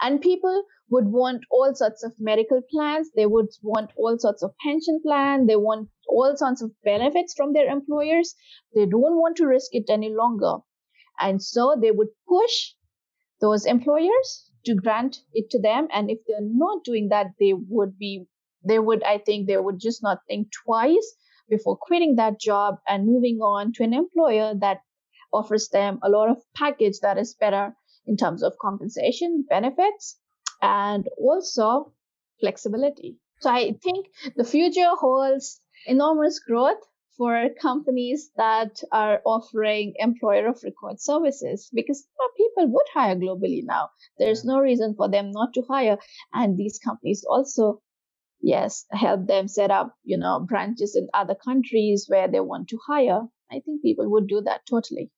And 0.00 0.20
people 0.20 0.64
would 0.90 1.06
want 1.06 1.44
all 1.50 1.74
sorts 1.74 2.04
of 2.04 2.12
medical 2.18 2.60
plans. 2.70 3.10
They 3.16 3.26
would 3.26 3.48
want 3.62 3.90
all 3.96 4.18
sorts 4.18 4.42
of 4.42 4.54
pension 4.58 5.00
plan. 5.02 5.46
They 5.46 5.56
want 5.56 5.88
all 6.08 6.36
sorts 6.36 6.62
of 6.62 6.70
benefits 6.84 7.34
from 7.34 7.52
their 7.52 7.68
employers. 7.68 8.34
They 8.74 8.86
don't 8.86 9.16
want 9.16 9.36
to 9.36 9.46
risk 9.46 9.70
it 9.72 9.86
any 9.88 10.14
longer. 10.14 10.58
And 11.18 11.42
so 11.42 11.76
they 11.80 11.90
would 11.90 12.08
push 12.28 12.72
those 13.40 13.64
employers 13.64 14.50
to 14.66 14.74
grant 14.74 15.18
it 15.32 15.50
to 15.50 15.60
them. 15.60 15.88
And 15.92 16.10
if 16.10 16.18
they're 16.26 16.38
not 16.40 16.84
doing 16.84 17.08
that, 17.08 17.28
they 17.40 17.54
would 17.54 17.98
be, 17.98 18.26
they 18.66 18.78
would, 18.78 19.02
I 19.02 19.18
think 19.18 19.46
they 19.46 19.56
would 19.56 19.78
just 19.80 20.02
not 20.02 20.18
think 20.28 20.48
twice 20.64 21.16
before 21.48 21.76
quitting 21.76 22.16
that 22.16 22.40
job 22.40 22.76
and 22.88 23.06
moving 23.06 23.38
on 23.38 23.72
to 23.74 23.84
an 23.84 23.94
employer 23.94 24.54
that 24.60 24.80
offers 25.32 25.68
them 25.68 25.98
a 26.02 26.08
lot 26.08 26.30
of 26.30 26.38
package 26.54 27.00
that 27.02 27.18
is 27.18 27.34
better 27.34 27.74
in 28.06 28.16
terms 28.16 28.42
of 28.42 28.58
compensation, 28.60 29.44
benefits, 29.48 30.18
and 30.62 31.08
also 31.18 31.92
flexibility. 32.40 33.18
So 33.40 33.50
I 33.50 33.72
think 33.82 34.06
the 34.36 34.44
future 34.44 34.88
holds 34.98 35.60
enormous 35.86 36.38
growth 36.38 36.80
for 37.16 37.48
companies 37.60 38.30
that 38.36 38.82
are 38.92 39.20
offering 39.24 39.94
employer 39.98 40.48
of 40.48 40.62
record 40.62 41.00
services 41.00 41.70
because 41.72 42.06
people 42.36 42.68
would 42.68 42.86
hire 42.92 43.16
globally 43.16 43.62
now. 43.64 43.88
There's 44.18 44.44
no 44.44 44.58
reason 44.58 44.94
for 44.94 45.08
them 45.08 45.30
not 45.30 45.54
to 45.54 45.62
hire. 45.62 45.98
And 46.32 46.56
these 46.56 46.78
companies 46.78 47.24
also, 47.28 47.80
yes, 48.46 48.86
help 48.92 49.26
them 49.26 49.48
set 49.48 49.70
up, 49.70 49.94
you 50.04 50.16
know, 50.16 50.38
branches 50.40 50.94
in 50.94 51.08
other 51.12 51.34
countries 51.34 52.06
where 52.08 52.28
they 52.28 52.40
want 52.40 52.68
to 52.68 52.78
hire. 52.86 53.22
I 53.50 53.60
think 53.64 53.82
people 53.82 54.08
would 54.12 54.28
do 54.28 54.40
that 54.42 54.60
totally. 54.70 55.10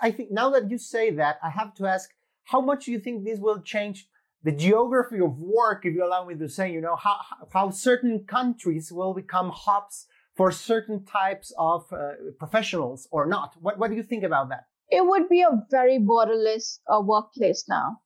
I 0.00 0.10
think 0.12 0.30
now 0.30 0.50
that 0.50 0.70
you 0.70 0.78
say 0.78 1.10
that, 1.10 1.36
I 1.42 1.50
have 1.50 1.74
to 1.74 1.86
ask 1.86 2.08
how 2.44 2.60
much 2.60 2.84
do 2.84 2.92
you 2.92 3.00
think 3.00 3.24
this 3.24 3.40
will 3.40 3.60
change 3.60 4.08
the 4.42 4.52
geography 4.52 5.20
of 5.20 5.36
work, 5.38 5.84
if 5.84 5.92
you 5.94 6.04
allow 6.04 6.24
me 6.24 6.36
to 6.36 6.48
say, 6.48 6.70
you 6.70 6.80
know, 6.80 6.94
how, 6.94 7.16
how 7.52 7.70
certain 7.70 8.24
countries 8.24 8.92
will 8.92 9.12
become 9.12 9.50
hubs 9.52 10.06
for 10.36 10.52
certain 10.52 11.04
types 11.04 11.52
of 11.58 11.92
uh, 11.92 11.96
professionals 12.38 13.08
or 13.10 13.26
not? 13.26 13.56
What, 13.60 13.78
what 13.78 13.90
do 13.90 13.96
you 13.96 14.04
think 14.04 14.22
about 14.22 14.48
that? 14.50 14.64
It 14.88 15.04
would 15.04 15.28
be 15.28 15.42
a 15.42 15.50
very 15.70 15.98
borderless 15.98 16.78
uh, 16.86 17.00
workplace 17.00 17.64
now. 17.68 17.98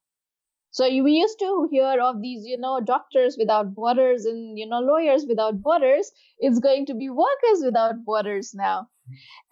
So 0.72 0.84
we 0.84 1.12
used 1.12 1.38
to 1.40 1.68
hear 1.70 2.00
of 2.00 2.20
these, 2.22 2.44
you 2.46 2.58
know, 2.58 2.80
doctors 2.80 3.36
without 3.38 3.74
borders 3.74 4.24
and, 4.24 4.58
you 4.58 4.66
know, 4.68 4.78
lawyers 4.78 5.24
without 5.28 5.60
borders. 5.60 6.12
It's 6.38 6.60
going 6.60 6.86
to 6.86 6.94
be 6.94 7.10
workers 7.10 7.62
without 7.64 8.04
borders 8.04 8.52
now. 8.54 8.88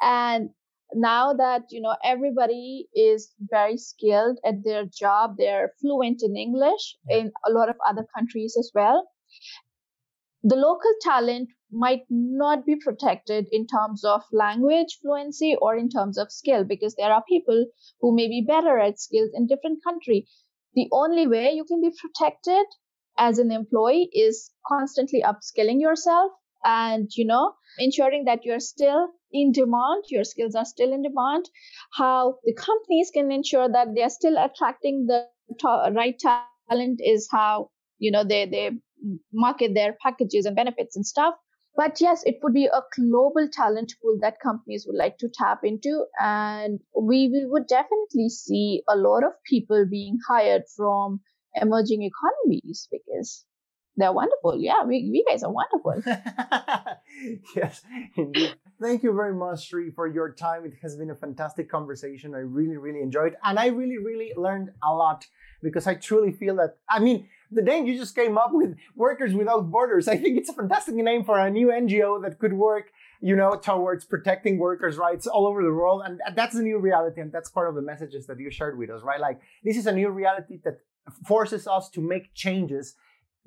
And 0.00 0.50
now 0.94 1.34
that 1.34 1.64
you 1.70 1.80
know 1.80 1.94
everybody 2.02 2.88
is 2.94 3.34
very 3.40 3.76
skilled 3.76 4.38
at 4.44 4.64
their 4.64 4.84
job 4.86 5.34
they're 5.36 5.72
fluent 5.80 6.22
in 6.22 6.36
english 6.36 6.96
in 7.10 7.30
a 7.46 7.50
lot 7.50 7.68
of 7.68 7.76
other 7.86 8.06
countries 8.16 8.56
as 8.58 8.70
well 8.74 9.06
the 10.42 10.56
local 10.56 10.92
talent 11.02 11.48
might 11.70 12.04
not 12.08 12.64
be 12.64 12.74
protected 12.74 13.46
in 13.52 13.66
terms 13.66 14.02
of 14.02 14.22
language 14.32 14.98
fluency 15.02 15.54
or 15.60 15.76
in 15.76 15.90
terms 15.90 16.16
of 16.16 16.32
skill 16.32 16.64
because 16.64 16.94
there 16.94 17.12
are 17.12 17.22
people 17.28 17.66
who 18.00 18.14
may 18.14 18.26
be 18.26 18.42
better 18.46 18.78
at 18.78 18.98
skills 18.98 19.30
in 19.34 19.46
different 19.46 19.84
country 19.84 20.26
the 20.78 20.88
only 20.92 21.26
way 21.26 21.52
you 21.52 21.64
can 21.64 21.80
be 21.80 21.90
protected 22.00 22.66
as 23.18 23.38
an 23.38 23.50
employee 23.50 24.08
is 24.12 24.50
constantly 24.66 25.22
upskilling 25.30 25.80
yourself 25.80 26.32
and 26.64 27.08
you 27.14 27.26
know 27.30 27.52
ensuring 27.78 28.24
that 28.26 28.44
you're 28.44 28.60
still 28.60 29.08
in 29.32 29.52
demand 29.52 30.04
your 30.08 30.24
skills 30.24 30.54
are 30.54 30.64
still 30.64 30.92
in 30.92 31.02
demand. 31.02 31.44
How 31.92 32.36
the 32.44 32.54
companies 32.54 33.10
can 33.12 33.30
ensure 33.30 33.68
that 33.68 33.88
they're 33.94 34.10
still 34.10 34.38
attracting 34.38 35.06
the 35.06 35.26
right 36.00 36.18
talent 36.18 37.00
is 37.04 37.28
how 37.30 37.70
you 37.98 38.10
know 38.10 38.24
they 38.24 38.46
they 38.46 38.70
market 39.32 39.74
their 39.74 39.96
packages 40.02 40.46
and 40.46 40.56
benefits 40.56 40.96
and 40.96 41.06
stuff 41.06 41.34
but 41.78 42.00
yes 42.00 42.22
it 42.26 42.38
would 42.42 42.52
be 42.52 42.66
a 42.66 42.82
global 42.96 43.48
talent 43.52 43.94
pool 44.02 44.18
that 44.20 44.40
companies 44.42 44.84
would 44.86 44.96
like 44.98 45.16
to 45.18 45.28
tap 45.32 45.60
into 45.62 46.04
and 46.20 46.80
we, 47.00 47.30
would 47.46 47.66
definitely 47.68 48.28
see 48.28 48.82
a 48.88 48.96
lot 48.96 49.24
of 49.24 49.32
people 49.48 49.86
being 49.88 50.18
hired 50.28 50.62
from 50.76 51.20
emerging 51.54 52.02
economies 52.02 52.88
because 52.90 53.44
they're 53.98 54.12
wonderful. 54.12 54.56
Yeah, 54.60 54.84
we, 54.86 55.08
we 55.10 55.24
guys 55.28 55.42
are 55.42 55.52
wonderful. 55.52 56.02
yes, 57.56 57.82
indeed. 58.16 58.54
Thank 58.80 59.02
you 59.02 59.12
very 59.12 59.34
much, 59.34 59.66
Shree, 59.66 59.90
for 59.90 60.06
your 60.06 60.32
time. 60.32 60.64
It 60.64 60.74
has 60.82 60.94
been 60.94 61.10
a 61.10 61.14
fantastic 61.16 61.68
conversation. 61.68 62.32
I 62.32 62.38
really, 62.38 62.76
really 62.76 63.00
enjoyed, 63.00 63.34
and 63.42 63.58
I 63.58 63.66
really, 63.66 63.98
really 63.98 64.32
learned 64.36 64.70
a 64.88 64.94
lot 64.94 65.26
because 65.62 65.88
I 65.88 65.94
truly 65.94 66.30
feel 66.30 66.54
that. 66.56 66.76
I 66.88 67.00
mean, 67.00 67.28
the 67.50 67.62
name 67.62 67.86
you 67.86 67.98
just 67.98 68.14
came 68.14 68.38
up 68.38 68.50
with, 68.52 68.76
Workers 68.94 69.34
Without 69.34 69.68
Borders. 69.68 70.06
I 70.06 70.16
think 70.16 70.38
it's 70.38 70.48
a 70.48 70.52
fantastic 70.52 70.94
name 70.94 71.24
for 71.24 71.40
a 71.40 71.50
new 71.50 71.68
NGO 71.68 72.22
that 72.22 72.38
could 72.38 72.52
work, 72.52 72.92
you 73.20 73.34
know, 73.34 73.56
towards 73.56 74.04
protecting 74.04 74.58
workers' 74.58 74.96
rights 74.96 75.26
all 75.26 75.48
over 75.48 75.60
the 75.64 75.72
world. 75.72 76.02
And 76.04 76.20
that's 76.36 76.54
a 76.54 76.62
new 76.62 76.78
reality, 76.78 77.20
and 77.20 77.32
that's 77.32 77.50
part 77.50 77.68
of 77.68 77.74
the 77.74 77.82
messages 77.82 78.28
that 78.28 78.38
you 78.38 78.48
shared 78.48 78.78
with 78.78 78.90
us, 78.90 79.02
right? 79.02 79.20
Like 79.20 79.40
this 79.64 79.76
is 79.76 79.86
a 79.88 79.92
new 79.92 80.10
reality 80.10 80.60
that 80.62 80.78
forces 81.26 81.66
us 81.66 81.88
to 81.90 82.00
make 82.00 82.32
changes 82.32 82.94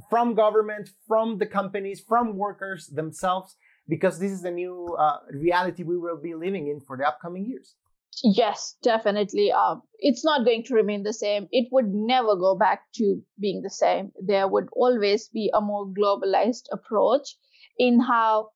from 0.09 0.33
government, 0.33 0.89
from 1.07 1.37
the 1.37 1.45
companies, 1.45 2.01
from 2.05 2.35
workers 2.35 2.87
themselves, 2.87 3.55
because 3.87 4.19
this 4.19 4.31
is 4.31 4.41
the 4.41 4.51
new 4.51 4.87
uh, 4.97 5.17
reality 5.31 5.83
we 5.83 5.97
will 5.97 6.19
be 6.21 6.33
living 6.35 6.67
in 6.67 6.81
for 6.81 6.97
the 6.97 7.07
upcoming 7.07 7.45
years. 7.45 7.75
Yes, 8.23 8.75
definitely. 8.83 9.51
Um, 9.51 9.83
it's 9.99 10.23
not 10.23 10.45
going 10.45 10.63
to 10.65 10.75
remain 10.75 11.03
the 11.03 11.13
same. 11.13 11.47
It 11.51 11.69
would 11.71 11.93
never 11.93 12.35
go 12.35 12.55
back 12.55 12.81
to 12.95 13.21
being 13.39 13.61
the 13.61 13.69
same. 13.69 14.11
There 14.21 14.47
would 14.47 14.67
always 14.73 15.29
be 15.29 15.49
a 15.53 15.61
more 15.61 15.87
globalized 15.87 16.65
approach 16.71 17.35
in 17.77 17.99
how 17.99 18.49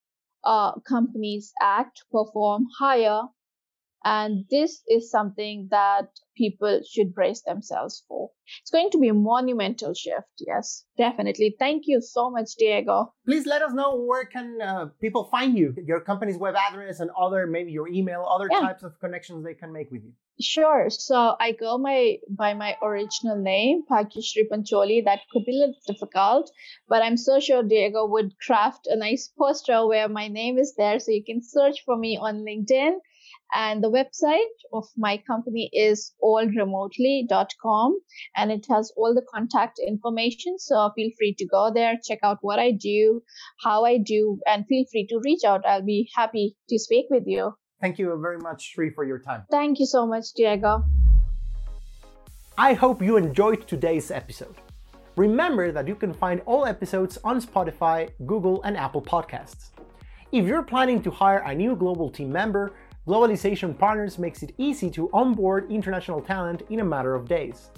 uh, 0.43 0.73
companies 0.81 1.53
act, 1.61 2.03
perform, 2.11 2.67
hire, 2.77 3.23
and 4.05 4.45
this 4.51 4.83
is 4.87 5.09
something 5.09 5.67
that 5.71 6.09
people 6.37 6.79
should 6.87 7.15
brace 7.15 7.41
themselves 7.41 8.03
for. 8.07 8.29
It's 8.61 8.69
going 8.69 8.91
to 8.91 8.99
be 8.99 9.07
a 9.07 9.15
monumental 9.15 9.95
shift. 9.95 10.27
Yes, 10.37 10.85
definitely. 10.95 11.55
Thank 11.57 11.83
you 11.87 12.01
so 12.01 12.29
much, 12.29 12.51
Diego. 12.59 13.13
Please 13.25 13.47
let 13.47 13.63
us 13.63 13.73
know 13.73 13.95
where 13.95 14.25
can 14.25 14.61
uh, 14.61 14.85
people 15.01 15.27
find 15.31 15.57
you, 15.57 15.73
your 15.87 16.01
company's 16.01 16.37
web 16.37 16.55
address 16.55 16.99
and 16.99 17.09
other, 17.19 17.47
maybe 17.47 17.71
your 17.71 17.87
email, 17.87 18.23
other 18.29 18.47
yeah. 18.51 18.59
types 18.59 18.83
of 18.83 18.99
connections 18.99 19.43
they 19.43 19.55
can 19.55 19.73
make 19.73 19.89
with 19.91 20.03
you. 20.03 20.11
Sure. 20.39 20.89
So 20.89 21.35
I 21.39 21.53
go 21.53 21.77
my 21.79 22.17
by 22.29 22.53
my 22.53 22.75
original 22.83 23.41
name, 23.41 23.83
Bhagyashree 23.89 24.49
Pancholy. 24.51 25.01
That 25.01 25.21
could 25.31 25.45
be 25.45 25.53
a 25.53 25.59
little 25.59 25.81
difficult, 25.87 26.51
but 26.89 27.01
I'm 27.01 27.17
so 27.17 27.39
sure 27.39 27.63
Diego 27.63 28.05
would 28.05 28.37
craft 28.45 28.85
a 28.87 28.97
nice 28.97 29.31
poster 29.39 29.87
where 29.87 30.09
my 30.09 30.27
name 30.27 30.59
is 30.59 30.75
there, 30.77 30.99
so 30.99 31.11
you 31.11 31.23
can 31.23 31.41
search 31.41 31.77
for 31.85 31.97
me 31.97 32.17
on 32.21 32.45
LinkedIn 32.45 32.97
and 33.53 33.83
the 33.83 33.91
website 33.91 34.55
of 34.73 34.85
my 34.97 35.21
company 35.27 35.69
is 35.73 36.13
allremotely.com 36.23 37.99
and 38.35 38.51
it 38.51 38.65
has 38.69 38.91
all 38.97 39.13
the 39.13 39.25
contact 39.33 39.79
information. 39.85 40.57
So 40.59 40.91
feel 40.95 41.11
free 41.17 41.35
to 41.37 41.45
go 41.45 41.71
there, 41.73 41.95
check 42.03 42.19
out 42.23 42.39
what 42.41 42.59
I 42.59 42.71
do, 42.71 43.21
how 43.63 43.85
I 43.85 43.97
do, 43.97 44.39
and 44.45 44.65
feel 44.67 44.85
free 44.91 45.07
to 45.07 45.19
reach 45.23 45.43
out. 45.45 45.65
I'll 45.65 45.85
be 45.85 46.09
happy 46.15 46.55
to 46.69 46.79
speak 46.79 47.05
with 47.09 47.23
you. 47.25 47.53
Thank 47.81 47.99
you 47.99 48.17
very 48.21 48.39
much, 48.39 48.63
Shree, 48.63 48.89
for 48.89 49.03
your 49.03 49.19
time. 49.19 49.43
Thank 49.51 49.79
you 49.79 49.85
so 49.85 50.07
much, 50.07 50.33
Diego. 50.35 50.83
I 52.57 52.73
hope 52.73 53.01
you 53.01 53.17
enjoyed 53.17 53.67
today's 53.67 54.11
episode. 54.11 54.55
Remember 55.17 55.71
that 55.71 55.87
you 55.87 55.95
can 55.95 56.13
find 56.13 56.41
all 56.45 56.65
episodes 56.65 57.17
on 57.23 57.41
Spotify, 57.41 58.09
Google, 58.25 58.61
and 58.63 58.75
Apple 58.75 59.01
Podcasts. 59.01 59.71
If 60.31 60.45
you're 60.45 60.63
planning 60.63 61.01
to 61.03 61.11
hire 61.11 61.39
a 61.39 61.53
new 61.55 61.75
global 61.75 62.09
team 62.09 62.31
member, 62.31 62.73
Globalization 63.07 63.77
Partners 63.77 64.17
makes 64.17 64.41
it 64.41 64.53
easy 64.57 64.89
to 64.89 65.11
onboard 65.13 65.71
international 65.71 66.21
talent 66.21 66.63
in 66.71 66.79
a 66.79 66.83
matter 66.83 67.13
of 67.13 67.27
days. 67.27 67.69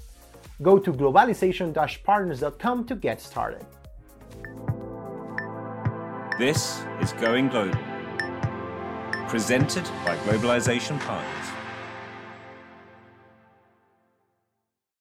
Go 0.61 0.79
to 0.79 0.93
globalization-partners.com 0.93 2.85
to 2.85 2.95
get 2.95 3.19
started. 3.19 3.65
This 6.39 6.81
is 7.01 7.11
Going 7.13 7.49
Global, 7.49 7.77
presented 9.27 9.83
by 10.05 10.15
Globalization 10.23 10.97
Partners. 11.01 11.46